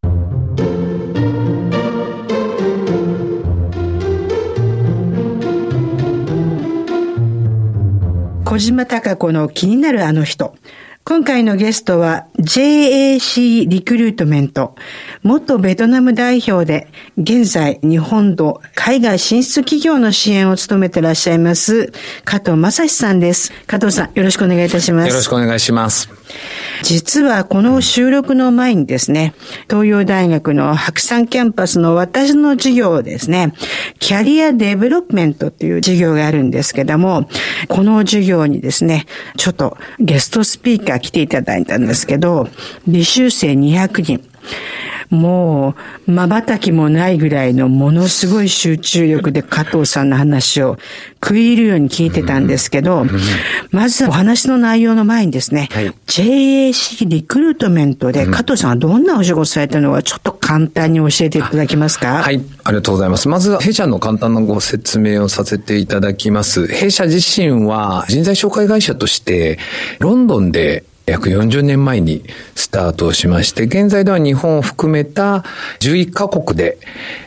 [8.44, 10.54] 小島隆子の気になるあの人。
[11.08, 14.74] 今回のゲストは JAC リクルートメント、
[15.22, 21.94] 元ベトナム代表で、現在日本と海外進出企業の支援を務めてらっしゃいます、
[22.26, 23.54] 加藤正史さんです。
[23.66, 25.08] 加藤さん、よろしくお願いいたします。
[25.08, 26.10] よろしくお願いします。
[26.82, 29.34] 実はこの収録の前にですね、
[29.68, 33.52] 東洋大学の白山キャンパスの私の授業ですね、
[33.98, 37.28] キャリアデベロップメントっていう授業があるんですけども、
[37.68, 42.48] この授業にですね、ちょっとゲストスピーカー来ていただいたんですけど、
[42.88, 44.37] 履修生200人。
[45.10, 45.74] も
[46.06, 50.76] う、瞬きもないぐらいのものすごい集中力で加藤さんの話を
[51.24, 53.06] 食い入るように聞いてたんですけど、
[53.70, 62.22] まずお話の内容の前にですね、はい、JAC リクルートメントで加藤さんはどんなお仕事されたのかちょっと簡単に教えていただけますか？
[62.22, 63.28] はい、ありがとうございます。
[63.30, 66.66] まず弊社の簡単なご説明をさせていただきます。
[66.66, 69.58] 弊社自身は人材紹介会社として
[70.00, 75.44] ロンドンで約40年前にスタートをしまして、現在では日本を含めた
[75.80, 76.78] 11カ国で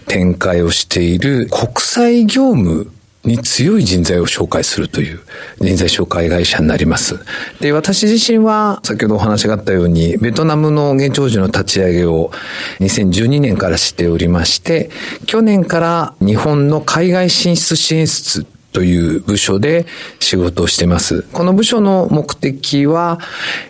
[0.07, 2.91] 展開をしている国際業務
[3.23, 5.19] に強い人材を紹介するという
[5.59, 7.19] 人材紹介会社になります。
[7.59, 12.31] で、私自身は先ほどお話があったように、ベトナムの現地法人の立ち上げを
[12.79, 14.89] 2012年からしておりまして、
[15.27, 19.85] 去年から日本の海外進出支援室という部署で
[20.19, 21.23] 仕事をしてます。
[21.33, 23.19] この部署の目的は、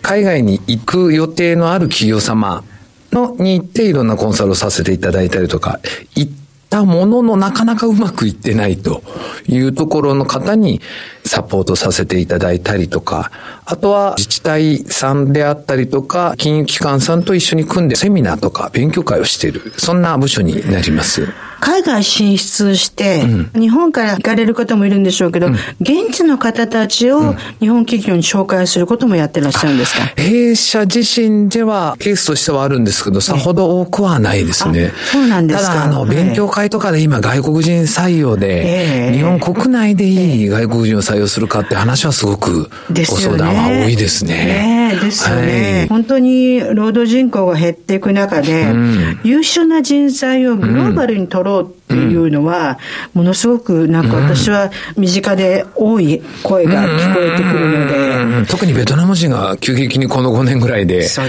[0.02, 2.64] 海外に行く予定のある企業様
[3.12, 5.80] のに行っていろんなコンサルをさせていただいたりとか、
[6.16, 6.32] 行っ
[6.70, 9.04] たもののなかなかうまくいってないと
[9.48, 10.82] いうところの方に
[11.26, 13.32] サポートさせていただいたりとか、
[13.66, 21.28] あとは自治体さんであったりとか、金融機関さんと一緒に組んでセミナーとか勉強会をしている、そんな部署になります。
[21.62, 34.92] 海外進出して、うん、日本から行かれる方もいるんでしょうけど、うん、現地の方たちを日本企業に紹介することもやってらっしゃるんですか、弊社自身ではケースとしてはあるんですけど、さほど多くはないですね。
[35.12, 35.68] そうなんですか？
[35.70, 44.34] ただ、あの、勉強会とかで今外国人採用で、日本国内でいい外国人を採用するかって話はすごくご相談は多いですね。
[44.34, 52.80] ねですよね、はい、本当に労働人口が減っていく中で、うん、優秀な人材をグローバルに取ろう embargo, っていうのは、
[53.14, 58.52] ものすごくなんか私は身近で多い声が聞こえてくるので。
[58.52, 61.24] 特にベトナム人が急激にこの5年ぐらいで増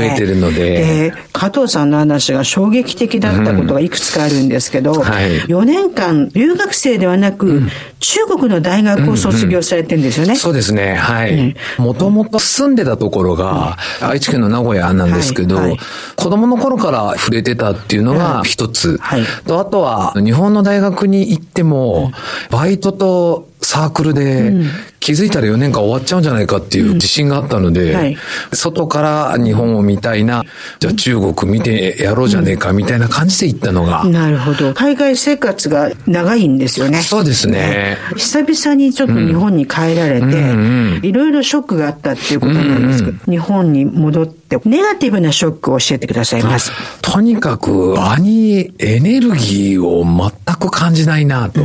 [0.00, 0.54] えてるので。
[0.54, 7.62] で、加藤さんの話が衝撃的だったことがいくつかあるんですけど、はい、4年間留学生ではなく、
[8.00, 10.36] 中国の大学を卒業されてるんですよね。
[10.36, 10.94] そうですね。
[10.94, 11.54] はい。
[11.78, 15.78] もともと住んでたところが、愛知県の名古屋なんですけど、はいはい、
[16.16, 18.98] 子供の頃から触れてたっていうのが一つ。
[19.00, 22.12] はい、とあとは、日本の大学に行っても、
[22.50, 24.52] バイトとサークルで
[25.00, 28.16] 気づいたら4年間終わっちゃうんじゃないかっていう自信があったので、うんはい、
[28.52, 30.44] 外から日本を見たいな、
[30.80, 34.04] じゃあ中国見てやろうじゃねえかみたいな感じで行ったのが。
[34.04, 34.74] なるほど。
[34.74, 37.00] 海外生活が長いんですよね。
[37.00, 37.96] そうですね。
[38.16, 46.70] 久々にちょっと日本に帰られて、いろいろショックがあったっていうことなんですけど、日本に戻って、ネガティブなショックを教えてくださいます。
[47.02, 51.60] とにかく、場にエネルギーを全く感じないなと。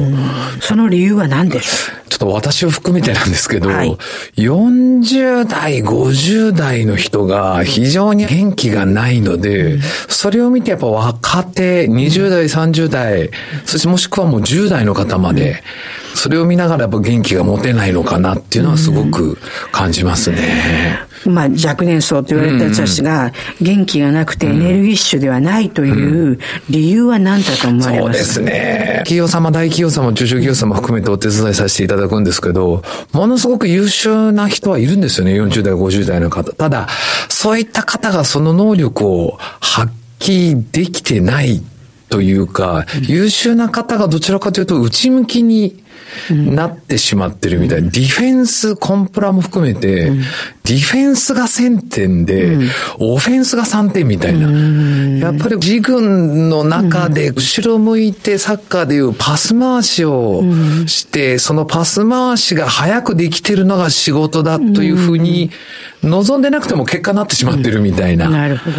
[0.61, 1.88] その理由は何でしょう？
[2.09, 3.97] ちょっと私を含めてなんですけど、はい、
[4.35, 13.29] 40代、50代の人が非常に元気がないので、うん、それを見てやっぱ若手、20代、30代、
[13.65, 15.63] そしてもしくはもう10代の方まで、
[16.15, 19.37] それを見ながらやっぱ元気が持てないのかなっていうのはすごく
[19.71, 21.08] 感じますね。
[21.25, 26.39] まあ、若年層と言われた人たちが元気がなくてエネルギッシュではないという
[26.69, 28.93] 理由は何だと思われます、そうですね。
[28.99, 35.33] 企業様、大企業様、中小企業様含めてお手伝いさせていただくんですけど、ものすごく優秀な人はいるんですよね。
[35.33, 36.53] 40代、50代の方。
[36.53, 36.87] ただ、
[37.27, 41.63] そういった方がその能力を発揮できてない
[42.09, 45.83] というか、優秀な方がどちらかというと内向きに
[46.29, 50.11] なってしまってるみたいな、ディフェンス、コンプラも含めて、
[50.69, 52.59] ディフェンスが1000点で、
[52.99, 54.51] オフェンスが3点みたいな。
[55.17, 60.43] やっぱり自軍の中で後ろ向いてサッカーでいうパス回しを
[60.85, 65.49] して、そのパス回しが早くできてるのが仕事だというふうに
[66.03, 68.29] 望んでなくても結果になってしまってるみたいな。
[68.29, 68.77] なるほど。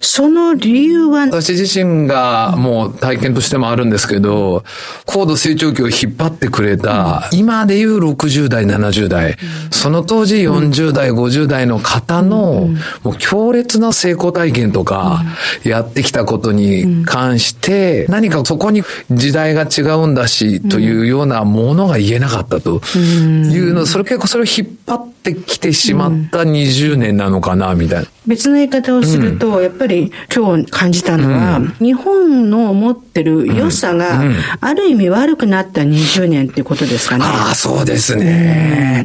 [0.00, 1.22] その理由は？
[1.22, 4.62] 私自身がもう体験としてもあるんですけど、
[5.06, 9.36] 高度成長期を引っ張ってくれた、今でいう60代、70代、
[9.70, 12.68] その当時40代、50代の方の、
[13.02, 15.24] もう強烈な成功体験とか、
[15.64, 22.80] やってきたことに関して、何かそこに時代が違うんだし、というようなものが言えなかったと。
[22.96, 28.08] いうの、それ結構それを引っ張ってきてしまった20年なのかな、みたいな。
[28.26, 34.22] 別の言い方をすると、やっぱり今日感じたのは、日本の持ってる良さが、
[34.60, 37.24] ある意味悪くなった20年っていうことですかね。
[37.24, 39.04] ああ、そうですね。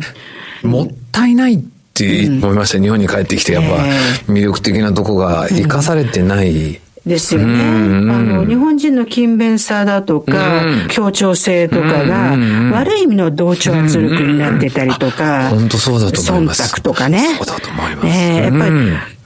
[0.63, 6.79] もったいないって思いました、日本に帰ってきて、やっぱ魅力的なとこが生かされてない。
[7.05, 7.63] ですよね。
[7.63, 12.37] あの、日本人の勤勉さだとか、協調性とかが、
[12.73, 16.61] 悪い意味の同調圧力になってたりとか、本当そうだと思います。
[16.61, 17.35] 忖度とかね。
[17.37, 18.07] そうだと思います。
[18.07, 18.71] えやっぱり、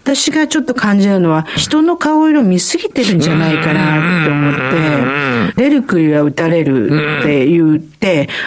[0.05, 7.79] 私がちょっと感じるのは、人の顔色見すぎてるんじゃないかなって思って、出る杭は打たれるって言っ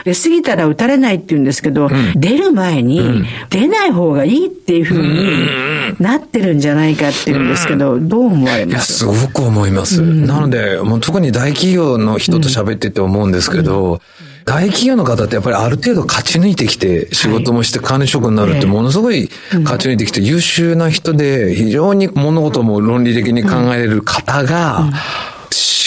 [0.08, 9.04] て、出過ぎたら打たれないって言うんですけど、出る前に出ない方がいいっていうふうになってるんじゃないかって言うんですけど、どう思われます？
[9.04, 10.02] いや、すごく思います。
[10.02, 14.00] なので、もう特に大企業の人と喋ってて思うんですけど、
[14.44, 19.28] 大企業の方ってやっぱりある程度勝ち抜いてきて仕事もして管理職になるってものすごい
[19.62, 24.90] 勝ち抜いてきて優秀な人で非常に物事も論理的に考えれる方が、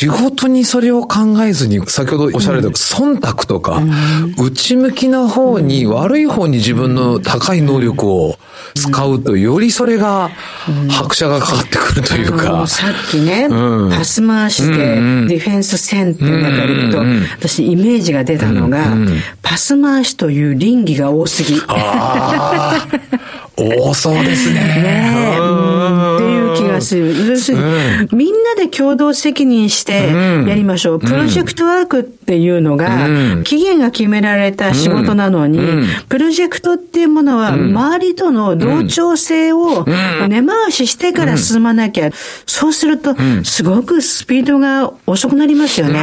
[0.01, 3.83] 仕仕事にそれを考えずに、先ほどおっしゃられた、忖度とか、
[4.35, 8.35] 内向きな方に、悪い方に自分の高い能力を
[8.73, 10.31] 使うと、よりそれが、
[10.89, 12.65] 拍車がかかってくるというか。
[12.65, 13.47] さっきね、
[13.91, 17.03] パス回しで、ディフェンス戦っていう中で言うと、
[17.37, 18.97] 私イメージが出たのが、
[19.43, 21.61] パス回しという倫理が多すぎ。
[23.55, 24.59] 多そうですね。
[24.59, 27.29] ねっていう気がする。
[27.29, 27.63] 要するに、
[28.13, 30.07] みんなで共同責任して
[30.47, 30.99] やりましょう。
[30.99, 33.07] プロジェクトワークっていうのが、
[33.43, 35.59] 期限が決められた仕事なのに、
[36.07, 39.85] プロジェクトっていうものは、周りとの同調性を
[40.27, 42.09] 根回ししてから進まなきゃ。
[42.45, 45.99] そうすると、すごくスピードが遅くなりますよね。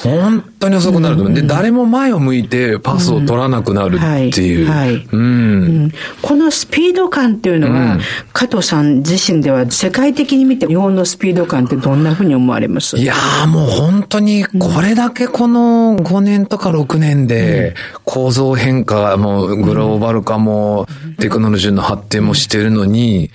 [0.00, 1.34] 本当に遅くなると思う。
[1.34, 4.68] で、誰も前を向いてパスを取らなくなるっていう。
[4.68, 4.94] はい。
[5.10, 5.92] うん。
[6.22, 7.98] このスピード感っていうのは、
[8.32, 12.96] 加藤さん自身では世界的に見て日本のスピード感ってどんなふうに思われます？
[12.96, 17.74] いやーもう本当にこれだけこの5年とか6年で
[18.04, 20.86] 構造変化もグローバル化も
[21.18, 23.30] テクノロジーの発展もしてるのに、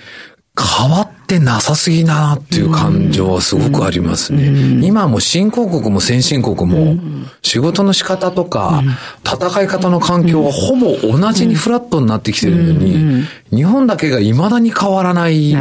[0.55, 4.85] 変わってなさすぎだなっていう感情はすごくありますね。
[4.85, 6.97] 今も新興国も先進国も
[7.41, 8.83] 仕事の仕方とか
[9.25, 15.55] 戦い方の環境はほぼ同じにフラットになってきてるのに、日本だけが未だに変わらないっ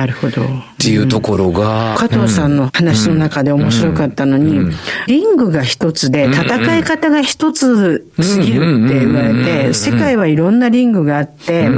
[0.79, 1.95] ていうところが。
[1.99, 4.73] 加藤さんの話の中で面白かったのに、
[5.07, 11.69] リングが一つで戦い方が一つすぎるって言われて、世界はいろんなリングがあって、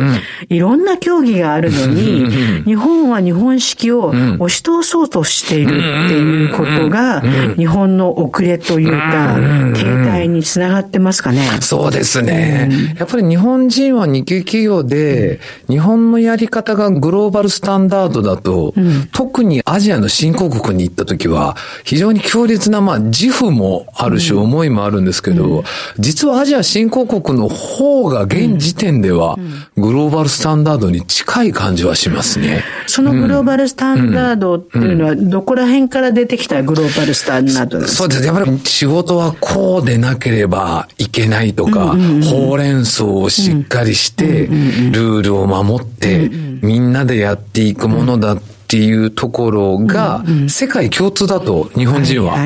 [0.48, 4.08] いろんな競技があるのに、日本は日本式を
[4.38, 7.22] 押し通そうとしているっていうことが、
[7.56, 9.36] 日本の遅れというか、
[9.74, 11.40] 停滞につながってますかね。
[11.60, 12.70] そうですね。
[12.98, 18.74] やっぱり日本人は日系企業で、日本のやり方がグローバルスタンダードだと、
[19.12, 25.64] 特にアジアの新興国に行った時は、非常に強烈な、まあ、自負もあるし、思いもあるんですけど、
[25.98, 29.38] 実はアジア新興国の方が現時点では、
[29.76, 32.62] グローバルスタンダードに近い感じはしますね。
[32.86, 38.26] そのグローバルスタンダードっていうのは、どこら辺から出てきたグローバルスタンダードですか、そうです。
[38.26, 41.96] やっぱり仕事はこうでなければいけないとか、
[42.30, 46.30] ほうれん草をしっかりして、ルールを守って、
[46.62, 52.36] みんなでやっていくものだっていうところが、世界共通だと、日本人は。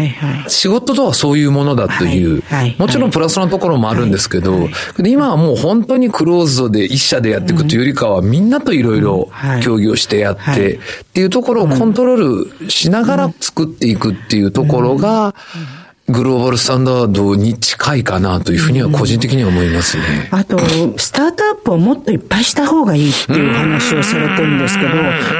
[0.48, 2.42] 仕事とはそういうものだという、
[2.78, 4.68] もちろんプラスなところもあるんですけど、
[5.04, 9.30] 今はもう本当にクローズドで一社でやっていくというよりかは、みんなといろいろ
[9.62, 10.78] 協議をしてやって、っ
[11.12, 15.34] ていうところをコントロールしながら作っていくっていうところが、
[16.08, 20.28] グローバルスタンダードに近いかなというふうには個人的には思いますね。
[20.30, 20.58] あと、
[20.96, 24.90] スタートアップをもっといっぱいした方がいいっていう話をされてるんですけど、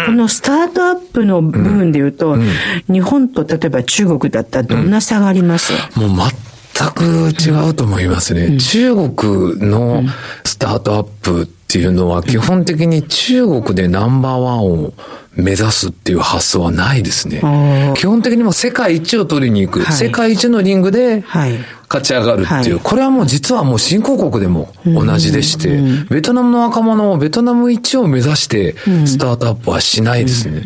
[0.07, 2.43] このスタートアップの部分で言うと、うん。
[2.43, 6.29] うん、日本と例えば中国だったらどんな差があります、うん、もう
[6.75, 8.59] 全く違うと思いますね。
[8.59, 10.05] 中国の
[10.45, 14.93] スタートアップっていうのは基本的に中国でナンバーワンを
[15.39, 17.95] 目指すっていう発想はないですね。
[17.97, 21.25] 基本的にも世界一を取りに行く、はい、世界一のリングで
[21.89, 28.75] 勝ち上がるっていう、はい、これはもう実はもう新興国でも同じでして、うん、ベトナムの若者をベトナム一を目指して
[29.07, 30.61] スタートアップはしないですね。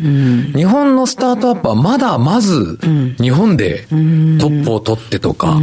[0.55, 2.79] 日本のスタートアップはまだまず
[3.21, 5.59] 日本でトップを取ってとか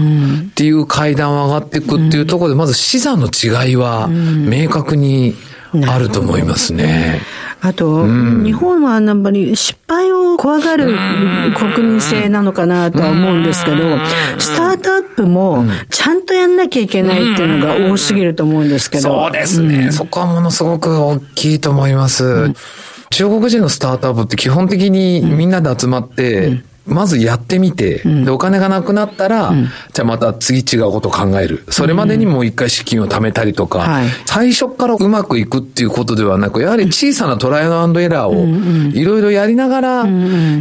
[0.50, 5.34] っていう階段を上がっていくっていうところで、まず視座の違いは明確に
[5.86, 7.20] あると思いますね。
[7.62, 10.96] あと、うん、日本はやっぱり失敗を怖がる
[11.54, 13.76] 国民性なのかなとは思うんですけど、
[14.38, 19.02] スタートアップもちゃんとやんなきゃいけないっていうのが多すぎると思うんですけど。
[19.02, 22.24] そうですね、うん、そこはものすごく大きいと思います。
[22.24, 22.54] うん。
[23.10, 31.64] 中国人のスタートアップって基本的にみんなで集まって、まずやってみて、うん、で、お金がなくなったら、うん、じゃあまた次違うことを考える。
[31.70, 40.06] それまでにもう一回資金を貯めたりとか、はい、最初からうまくいくっていうことではなく、やはり小さなトライアンドエラーをいろいろやりながら、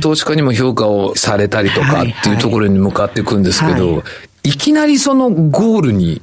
[0.01, 4.03] 投資家にも評価をされたりとかっていうところに向かっていくんですけど、い
[4.43, 6.21] きなりそのゴールに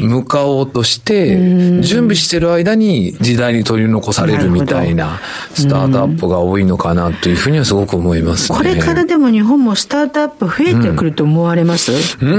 [0.00, 5.20] 向かおうとして、準備してる間に時代に取り残されるみたいな
[5.54, 8.58] スタートアップが多いのかなというふうにはすごく思いますね。
[8.58, 12.34] これからでも日本もスタートアップ増えてくると思われます、うん、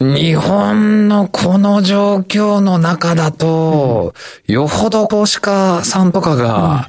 [0.00, 0.14] うん。
[0.14, 4.14] 日本のこの状況の中だと、
[4.46, 6.88] よほど投資家さんとかが、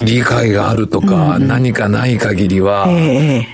[0.00, 2.88] 理解があるとか、何かない限りは、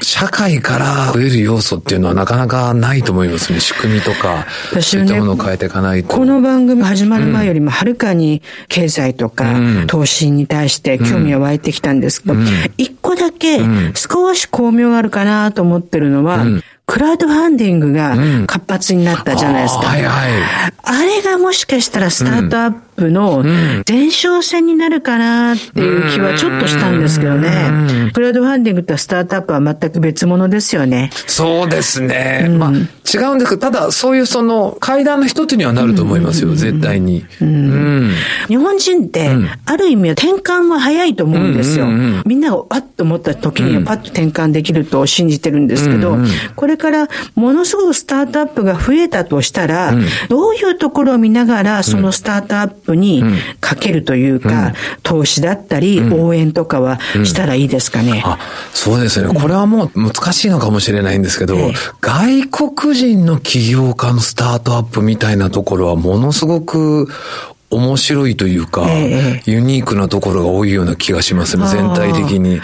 [0.02, 3.60] 社会から増える要素っていうのはなかなかないと思いますね。
[3.60, 4.46] 仕組みとか、
[4.80, 6.16] そういったものを変えていかないと。
[6.16, 9.54] この番組始まる前よりもはるかに経済とか、
[9.86, 12.34] 投資に対して興味は湧いてきたんですけど、
[12.78, 13.60] 一個だけ
[13.94, 16.44] 少し巧妙があるかなと思ってるのは、
[16.86, 18.16] クラウドファンディングが
[18.48, 19.82] 活発になったじゃないですか。
[19.82, 20.32] はいはい、
[20.82, 28.10] あれがもしかしたらスタートアップの前哨戦になるかなっていう気はちょっとしたんですけどね。
[28.12, 31.10] クラウドファンディングとスタートアップは全く別物ですよね。
[31.26, 32.46] そうですね。
[32.48, 32.70] うん、まあ
[33.12, 37.24] 違うんですけど、ただそういうその階段の一つにはなると思いますよ、絶対に、
[38.48, 39.30] 日本人って、
[39.66, 41.86] ある意味転換は早いと思うんですよ。
[42.24, 46.18] みんながわっと思った時にはパッと転換できると信じてるんですけど、
[46.54, 49.92] これからものすごくスタートアップが増えたとしたら、
[50.28, 53.22] どういうところを見ながらそのスタートアップに
[53.60, 58.22] かけるというか、投資だったり応援とかはしたらいいですかね。
[58.24, 58.38] あ
[58.72, 59.32] そうですね。
[59.32, 61.56] これはもう難しいのかもしれないんですけど、
[62.00, 67.08] 外国人の起業家のスタートアップみたいなところはものすごく
[67.70, 72.60] 面白いというか、えユニークなところが多いような気がしますね、全体的に。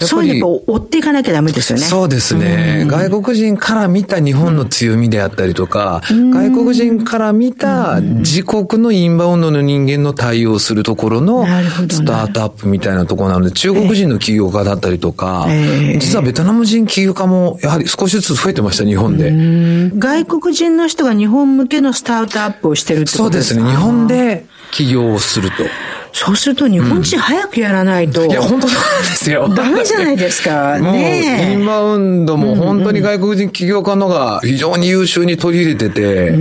[0.00, 1.84] そういうの追っていかなきゃダメですよね。
[1.84, 2.86] そうですね。
[2.88, 11.46] 外国人から見た日本の強みであったりとか、外国人から見た自国のインバウンドの人間の対応するところの
[11.90, 15.46] スタートアップみたいなところなので、中国人の起業家だったりとか、
[15.98, 19.90] 実はベトナム人起業家もやはり少しずつ増えてました、日本で。
[19.98, 23.60] 外国人の人が日本向けのスタートアップをしてるってことですか？
[23.60, 23.70] そうですね。
[23.70, 25.64] 日本で起業をすると。
[26.16, 29.50] そうすると日本人早くやらないと、うん、いや、本当そうですよ。
[29.50, 30.78] ダメじゃないですか。
[30.80, 36.32] ねインバウンドも本当に外国人起業家のが非常に優秀に取り入れてて、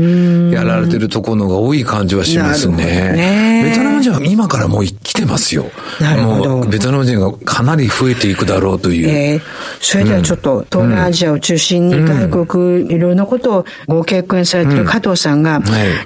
[0.56, 2.76] やられてるところが多い感じはしますね。
[2.78, 5.66] ねベトナム人は今からもう来てますよ。
[6.00, 6.62] なるほど。
[6.62, 9.10] ベトナム人がかなり増えていくだろうという。
[9.10, 9.42] えー、
[9.82, 11.96] それではちょっと東南アジアを中心に
[12.30, 15.62] 外国、いろんなことをご経験されてる加藤さんが、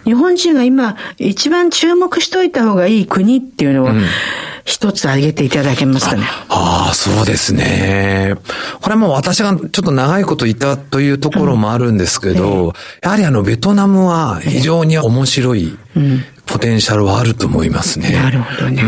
[0.06, 3.90] 日本人が今一番注目しといた方がいい国っていうのを、
[4.70, 6.24] 一つ挙げていただけますかね。
[6.48, 8.36] ああ、そうですね。
[8.82, 15.76] これも私がちょっと長いこといたというところもあるんですけど、うん、やはりあの、ベトナムは非常に面白い、
[16.46, 18.12] ポテンシャルはあると思いますね。
[18.12, 18.84] なるほどね。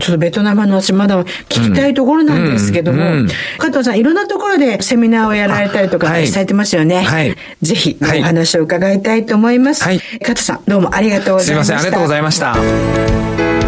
[0.00, 3.28] ちょっとベトナムの私まだ聞きたいところなんですけども、うんうん、
[3.58, 7.02] 加藤さんいろんなところでセミナーをやられたりとかされてますよね。
[7.02, 7.36] はい。
[7.60, 9.84] ぜひお話を伺いたいと思います。
[9.84, 10.00] はい。
[10.20, 11.78] 加藤さんどうもありがとうございました。
[11.78, 13.63] すいません、ありがとうございました。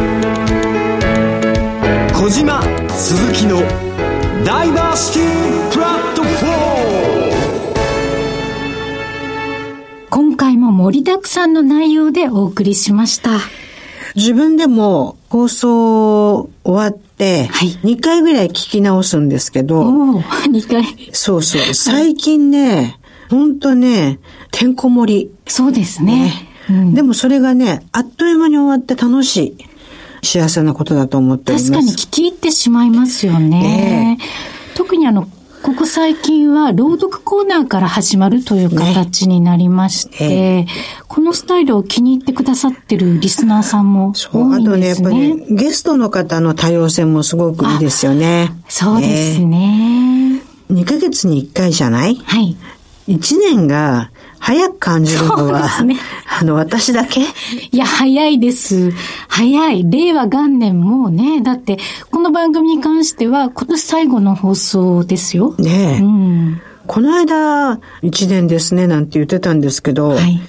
[2.19, 3.61] 小島鈴木の
[4.43, 7.37] ダイバーシティプラットフォー
[10.09, 13.33] 今回も盛りだくさんの内容でお送りしました。
[14.15, 20.87] 自分でも放送終わって、はい、2回ぐらい聞き直すんですけど、お2回。
[21.13, 21.63] そうそう。
[21.75, 22.99] 最近ね、
[23.29, 24.21] ほんとね、
[24.53, 25.31] てんこ盛り。
[25.47, 26.17] そうですね。
[26.17, 26.33] ね
[26.71, 29.76] うん、でもそれがね、あっという間に終わって楽しい。
[30.23, 31.53] 幸せなことだと思って。
[31.53, 34.19] 確かに聞き入ってしまいますよね。
[34.21, 35.29] えー、特にあの、
[35.63, 44.55] ここ最近は朗読コーナーから始まるという形になりまして、ねえー、このスタイルを気に入ってくださってるリスナーさんも多いんですね。
[44.55, 48.53] あとね、やっぱり、ね、ゲストの方の多様性もすごくいいですよね。
[48.69, 50.41] そうですね。
[50.71, 52.15] えー、2ヶ月に1回じゃない？
[52.15, 52.57] はい。
[53.09, 55.97] 1年が早く感じるのは、ね、
[56.41, 57.21] あの、私だけ？
[57.21, 57.25] い
[57.77, 58.93] や、早いです。
[59.29, 59.91] 早い。
[59.91, 61.79] 令和元年もね、だって、
[62.11, 65.55] この番組に関しては、今年最後の放送ですよ。
[65.59, 66.03] ねえ。
[66.03, 70.41] うん、この間、1年ですね、なんて言ってたんですけど、はい、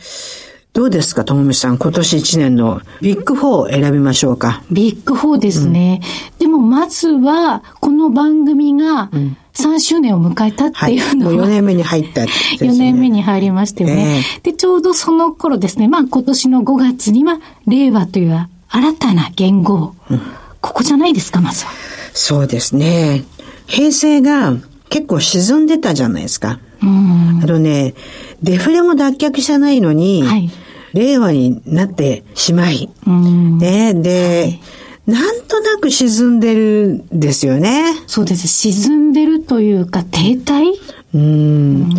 [0.77, 1.79] どうですか、ともみさん。
[1.79, 4.61] 今年1年のビッグ4を選びましょうか。
[4.69, 6.01] ビッグ4ですね。
[6.33, 20.21] うん、でも、まずは、この番組が、うん3周年を迎えたっていうのは、はい、もう4年目に入った、ね、4年目に入りましたよね、えー、で、ちょうどその頃ですね、まあ今年の5月には、令和という新たな言語、うん、
[20.61, 21.71] ここじゃないですか、まずは。
[22.13, 23.23] そうですね。
[23.65, 24.53] 平成が
[24.89, 26.59] 結構沈んでたじゃないですか。
[26.83, 27.95] うん、あのね、
[28.43, 30.51] デフレも脱却じゃないのに、はい、
[30.93, 34.59] 令和になってしまい、うん、ね、で、はい
[35.07, 37.93] なんとなく沈んでるんですよね。
[38.07, 38.45] そうです。
[38.47, 40.73] 沈んでるというか、停滞？
[41.13, 41.89] うん。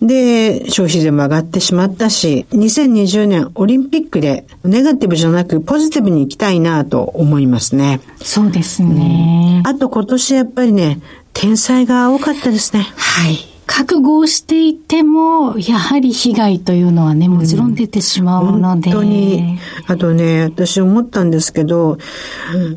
[0.00, 8.00] で、消費税も上がってしまったし、2020年オリンピックでネガティブじゃなくポジティブに行きたいなと思いますね。
[8.22, 9.62] そうですね。
[9.66, 11.00] あと今年やっぱりね、
[11.34, 12.86] 天才が多かったですね。
[12.96, 13.55] はい。
[13.76, 18.90] 覚悟をしていても、やはり被害というのはね、もちろん出てしまうので。
[18.90, 19.58] うん、本当に。
[19.86, 21.98] あとね、私思ったんですけど、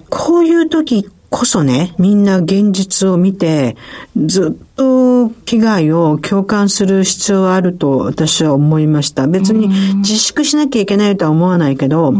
[0.10, 3.78] こういう時っこそね、みんな現実を見て、
[4.18, 9.28] ずっと被害を共感する必要はあると私は思いました。
[9.28, 9.68] 別に
[9.98, 12.14] 自粛しなきゃいけないとは思わないけど、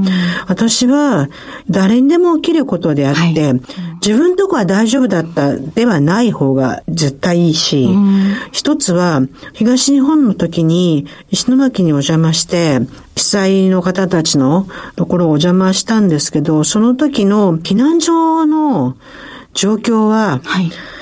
[0.48, 1.30] 私は
[1.70, 3.62] 誰にでも起きることであって、はい、
[4.06, 7.88] 自分とこは大丈夫だったではない方が絶対いいし、
[8.52, 9.22] 一つは
[9.54, 12.82] 東日本の時に石巻にお邪魔して、
[13.16, 18.98] 被災の方たちのところをお邪魔したんですけど、その時の避難所の
[19.54, 20.99] 状況は、はい、あ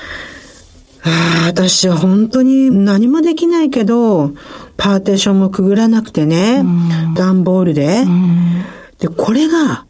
[1.46, 4.32] 私は本当に何もできないけど、
[4.76, 6.64] パーテーションもくぐらなくてね、
[7.14, 8.04] 段ボールで。
[8.98, 9.86] で、これが、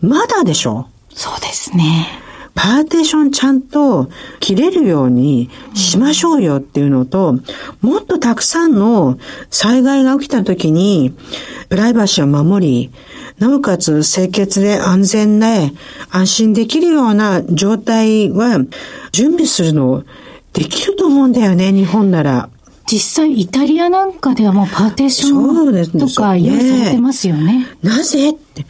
[0.00, 0.86] まだでしょ？
[1.12, 2.06] そうですね。
[2.54, 4.10] パーテーションちゃんと
[4.40, 7.38] 切れるようにしましょうよっていうのと、
[7.80, 9.18] もっとたくさんの
[9.50, 11.14] 災害が起きた時に、
[11.68, 12.90] プライバシーを守り、
[13.38, 15.72] なおかつ清潔で安全で
[16.10, 18.58] 安心できるような状態は
[19.12, 20.04] 準備するの
[20.52, 22.48] できると思うんだよね、日本なら。
[22.90, 27.58] 実際イタリアなんかではもうパーテーションとか用意されてますよね。
[27.60, 28.66] ねなぜって。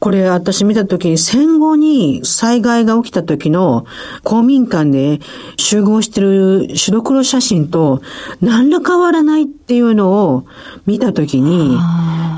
[0.00, 3.84] これ私見たときに戦後に災害が起きた時の
[4.24, 5.20] 公民館で
[5.58, 8.00] 集合してる白黒写真と
[8.40, 10.46] 何ら変わらないっていうのを
[10.86, 11.76] 見たときに、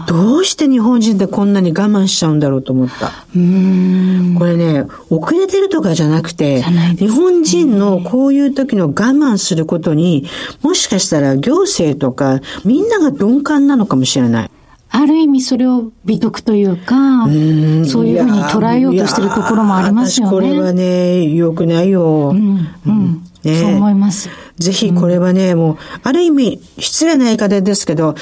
[0.08, 3.06] どうして日本人ってこんなに我慢しちゃうんだろうと思った。
[3.08, 10.26] これね、遅れてるとかじゃなくて、ね、日本人のこういう時の我慢することに、
[10.62, 14.50] もしかしたら行政とかみんなが鈍感なのかもしれない。
[14.94, 20.32] ある意味それを美徳というか、うそういうふうに捉えようとしてるところもありますよね。
[20.32, 22.28] これはね、良くないよ。
[22.30, 23.22] うん、うん。
[23.42, 24.28] ね、そう思います。
[24.58, 28.14] ぜひこれはね、もう、ある意味、失礼な言い方ですけど、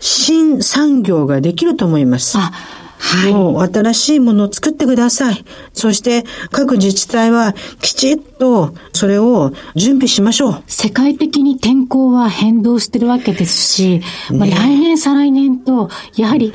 [0.00, 2.36] 新産業ができると思います。
[2.38, 2.52] あ
[3.02, 5.44] はい、もう新しいものを作ってください。
[5.72, 10.62] そして各自治体はきちっとそれを準備しましょう。
[10.68, 14.00] 世界的に天候は変動してるわけですし、
[14.30, 16.52] まあ、来年再来年とやはり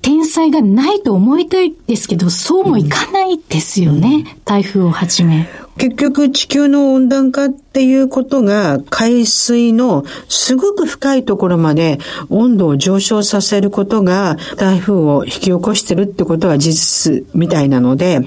[0.00, 4.24] 天災がないと思いたいですけど、そうもいかないですよね。
[4.26, 5.48] うん、台風をはじめ。
[5.76, 11.98] 結局地球の温暖化っていうことが海水のすごく深いところまで
[12.30, 18.20] 温度を上昇させることが台風を引き起こしてるってことが事実みたいなので、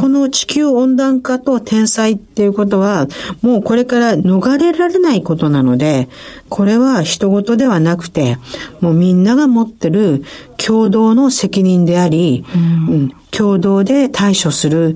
[0.00, 3.06] この地球温暖化と天災っていうことは
[3.40, 6.08] もうこれから逃れられないことなので、
[6.48, 8.36] これは人事ではなくて、
[8.80, 10.24] もうみんなが持ってる
[10.58, 12.58] 共同の責任であり、う
[12.94, 14.94] ん、共同で対処する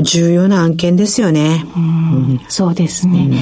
[0.00, 1.66] 重要な案件ですよね。
[1.76, 3.38] うん、そうですね、うん、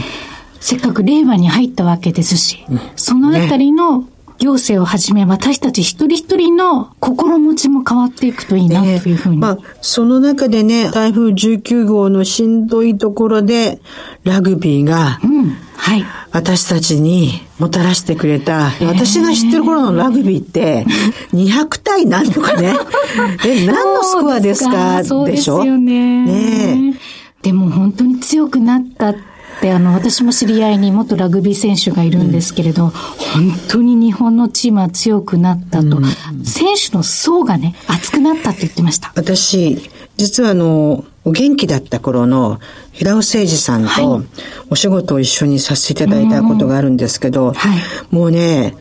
[0.61, 2.65] せっかく令和に入ったわけですし、
[2.97, 4.05] そのあたりの
[4.39, 9.37] 行政をはじめ私たち一人一人の心持ちも変わっていくといいなというふうに。
[9.37, 13.81] まあ、その中でね、台風19号のしんどいところで、
[14.25, 16.05] ラグビーが、うん、はい。
[16.33, 20.87] 私たちにもたらしてくれた、私が知ってる頃のラグビーって、
[21.33, 22.75] 200対何とかね。
[23.47, 25.03] え、何のスコアですか？
[25.03, 26.25] でしょそうですよね。
[26.25, 26.95] ね。
[27.43, 29.21] でも本当に強くなったって
[29.61, 36.05] で、あの、私も知り合いに元ラグビー選手がいるんですけれど、うん、本当に日本のチームは強くなったと、うん、
[36.45, 39.13] 選手の層がね、厚くなったって言ってました。
[39.15, 39.79] 私、
[40.17, 42.59] 実はあの、お元気だった頃の
[42.93, 44.23] 平尾誠二さんと
[44.71, 47.77] お仕事を一緒にさせていただいたことがあるんですけど、は
[48.11, 48.75] い、もうね、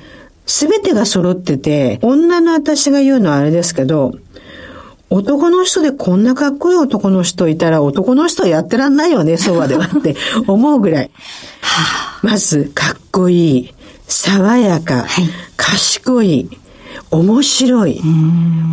[0.46, 4.14] すべてが揃ってて、女の私が言うのはあれですけど、
[5.10, 10.16] 男の人でこんなかっこいい男の人いたら男の人はやってらんないよね、そばではって
[10.48, 11.12] 思うぐらい。
[12.24, 13.74] まず、かっこいい、
[14.08, 15.26] 爽やか、はい、
[15.58, 16.50] 賢い、
[17.12, 18.02] 面白い。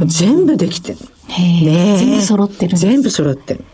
[0.06, 0.98] 全部できてる。
[1.28, 3.64] ね全部揃ってる全部揃ってる。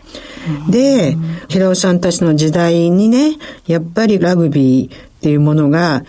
[0.69, 6.03] で、平尾さんたちの時代にね、やっぱりラグビーっていうものが、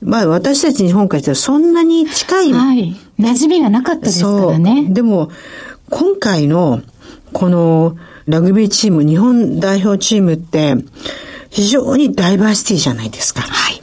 [0.00, 2.52] まあ私たち日本からしたらそんなに近い。
[2.52, 2.96] はい。
[3.18, 4.86] 馴染みがなかったですからね。
[4.88, 5.30] でも、
[5.90, 6.82] 今回の
[7.32, 7.96] この
[8.26, 10.76] ラグビーチーム、日本代表チームって
[11.50, 13.40] 非常にダイバーシティじゃないですか。
[13.40, 13.82] はい。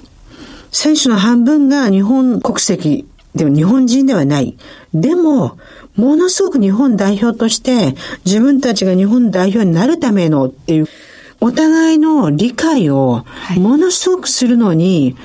[0.72, 4.56] 選手の半分が日本国籍でも日本人ではない。
[4.94, 5.58] でも、
[5.96, 10.88] ものすごく日本代表として自分たちが日本代表になるためのっていう、
[11.40, 13.26] お互いの理解を
[13.58, 15.16] ものすごくするのに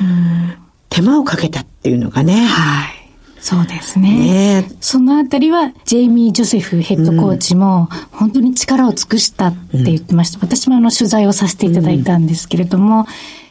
[0.89, 2.45] 手間をかけたっていうのがね。
[2.45, 2.99] はい。
[3.41, 4.62] そうですね。
[4.62, 10.39] ねそのあたりは、ジェイミー・ジョセフヘッドコーチも、本当に力を尽くしたって言ってました。
[10.39, 13.05] うん、私もあの取材をさせていただいたんですけれども、うん、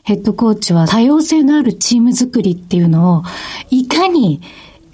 [0.04, 3.24] ヘッドコーチは多様性のあるチーム作りっていうのを、
[3.72, 4.42] いかに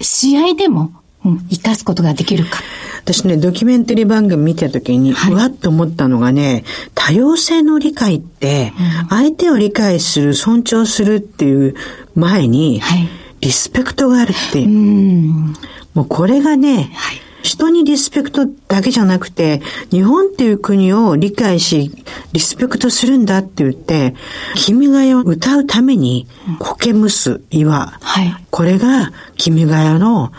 [0.00, 0.92] 試合でも、
[1.24, 2.60] うん、生かすことができるか。
[3.04, 6.64] 私ね、ドキュメンタリー番組見た時に、うわっと思ったのがね、
[6.94, 8.72] 多様性の理解って、
[9.10, 11.74] 相手を理解する、尊重するっていう
[12.14, 12.80] 前に、
[13.40, 14.60] リスペクトがあるって。
[14.60, 14.68] いう。
[15.94, 16.90] もうこれがね、
[17.44, 21.92] 人にリスペクトだけじゃなくて、日本っていう国を理解し、
[22.32, 24.14] リスペクトするんだって言って、
[24.56, 26.26] 君が代を歌うために、
[26.58, 27.98] 苔むす岩。
[28.00, 30.32] はい、これが君が代の、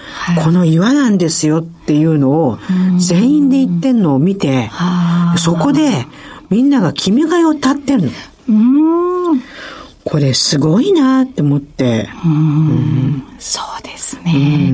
[0.43, 2.57] この岩なんですよっていうのを、
[2.97, 4.71] 全員で言ってんのを見て、
[5.37, 6.07] そこで、
[6.49, 8.11] みんなが君が代を歌ってる
[8.49, 9.39] の。
[10.03, 12.09] これすごいなって思って。
[12.25, 14.73] うん、そうですね。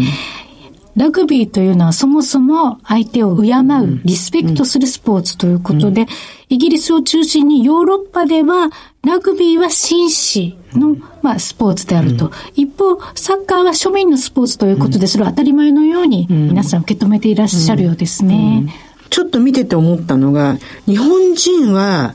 [1.02, 6.06] ラグビーというのはそもそも相手を敬う、リスペクトするスポーツということで、
[6.48, 8.70] イギリスを中心にヨーロッパでは
[9.04, 12.32] ラグビーは紳士の、まあ、スポーツであると。
[12.54, 18.72] 一方、サッカーは庶民のスポーツということで、それは当たり前のように皆さん受け止めていらっしゃるようですね。
[19.10, 22.14] ちょっと見てて思ったのが、日本人は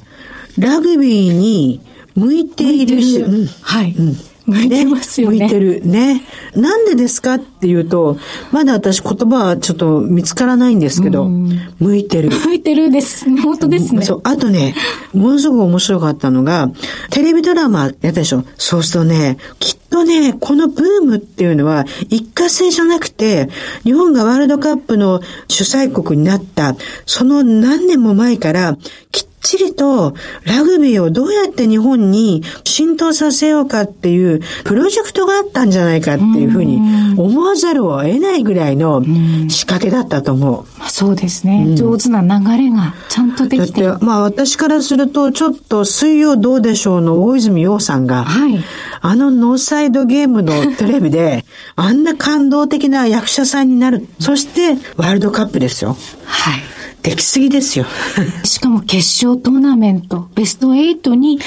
[0.61, 1.80] ラグビーに
[2.14, 3.97] 向いているし、うん、はい。
[3.99, 4.16] うん
[4.47, 5.38] 向いてますよね。
[5.38, 5.82] 向いてる。
[5.84, 6.22] ね。
[6.55, 8.16] なんでですかっていうと、
[8.53, 11.28] まだ私言葉はちょっと見つからないんですけど、
[11.78, 12.30] 向いてる。
[12.30, 13.28] 向いてるです。
[13.42, 14.05] 本当ですね。
[14.05, 14.20] そう。
[14.24, 14.74] あとね、
[15.12, 16.70] ものすごく面白かったのが、
[17.11, 18.44] テレビドラマやったでしょ。
[18.57, 23.49] そうするとね、きっとね、このブームっていうのは一過性じゃなくて、
[23.82, 28.76] 日本がワールドカップの主催国になった、その何年も前から、
[29.11, 36.80] きっちりとラグビーをどうやって日本に浸透させようかっていうプロジェクトがあったんじゃないかっていうふうに
[37.16, 39.05] 思わざるを得ないぐらいの
[39.49, 40.90] 仕掛けだったと思う。
[40.90, 48.59] そうですね、うん、上手な流れがちゃんとできてだって、まあ私からするとちょっと水曜どうでしょうの大泉洋さんが、はい、
[49.01, 51.44] あのノーサイドゲームのテレビで
[51.76, 54.09] あんな感動的な役者さんになる。
[54.18, 55.97] そしてワールドカップですよ。
[56.24, 56.76] はい。
[57.07, 57.86] できすぎですよ。
[58.42, 61.38] しかも決勝トーナメント、ベスト8に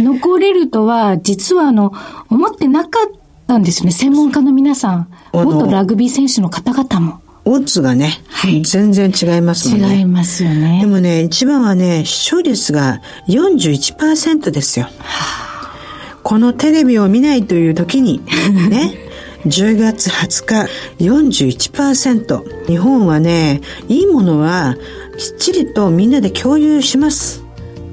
[0.00, 1.92] 残れるとは、実はあの、
[2.28, 3.12] 思ってなかっ
[3.46, 3.92] たんですね。
[3.92, 7.20] 専門家の皆さん、元ラグビー選手の方々も。
[7.44, 9.98] オッズがね、はい、全然違いますもんね。
[9.98, 10.80] 違いますよね。
[10.80, 14.86] でもね、一番はね、視聴率が41%ですよ。
[14.86, 18.20] はあ、このテレビを見ないという時に、
[18.68, 18.94] ね、
[19.46, 20.68] 10月20
[20.98, 22.66] 日41%。
[22.66, 24.76] 日本はね、いいものは
[25.18, 27.42] きっちりとみんなで共有します。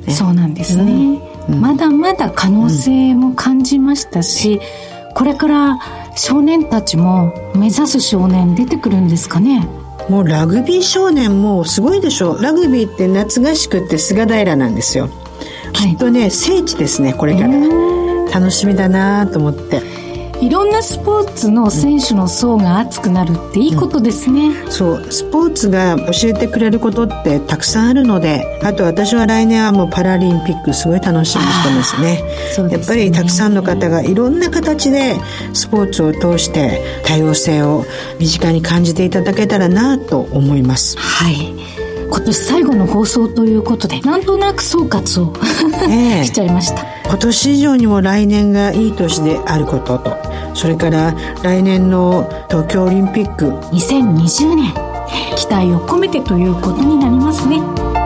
[0.06, 4.60] ね、そうなんですね、うん、まだまだ可能性も感じましたし、
[5.10, 5.80] うん、これから
[6.16, 9.68] 少年たちも目指す少年出てくるんですかね。
[10.10, 12.42] もうラグビー少年もすごいでしょ。
[12.42, 15.10] ラグビーって夏合宿って菅平なんですよ、
[15.74, 18.02] きっとね聖地ですねこれから。
[18.32, 19.82] 楽しみだなと思って
[20.42, 25.12] いろんなスポーツの選手の層が厚くなるっていいことですね、うん、そう。
[25.12, 32.24] スポーツが教えてくれることってたくさんあるのであと私は来年はもうパラリンピックすごい楽しみにしてますね。
[32.54, 32.72] すね。
[32.74, 35.16] やっぱりたくさんの方がいろんな形で
[35.54, 37.86] スポーツを通して多様性を
[38.20, 40.98] 身近に感じていただけたらなと思います。
[40.98, 41.54] はい。
[42.12, 45.34] 今年最後の放送ということでなんとなく総括を
[46.26, 50.16] しちゃいました今年以上にも来年がいい年であることと。
[50.54, 53.48] それから来年の東京オリンピック。
[53.48, 54.74] 2020年
[55.36, 58.01] 期待を込めてということになりますね。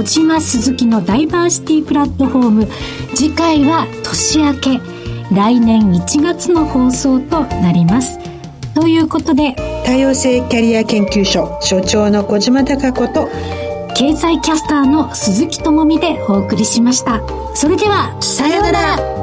[0.00, 2.68] 小島鈴木のダイバーシティプラットフォーム。
[3.14, 4.80] 次回は年明け。
[5.30, 8.18] 来年1月の放送となります。
[8.74, 13.28] ということで多様性キャリア研究所所長の小島貴子と
[13.94, 17.20] 経済キャスターの鈴木智美でお送りしました。
[17.54, 19.19] それではさようなら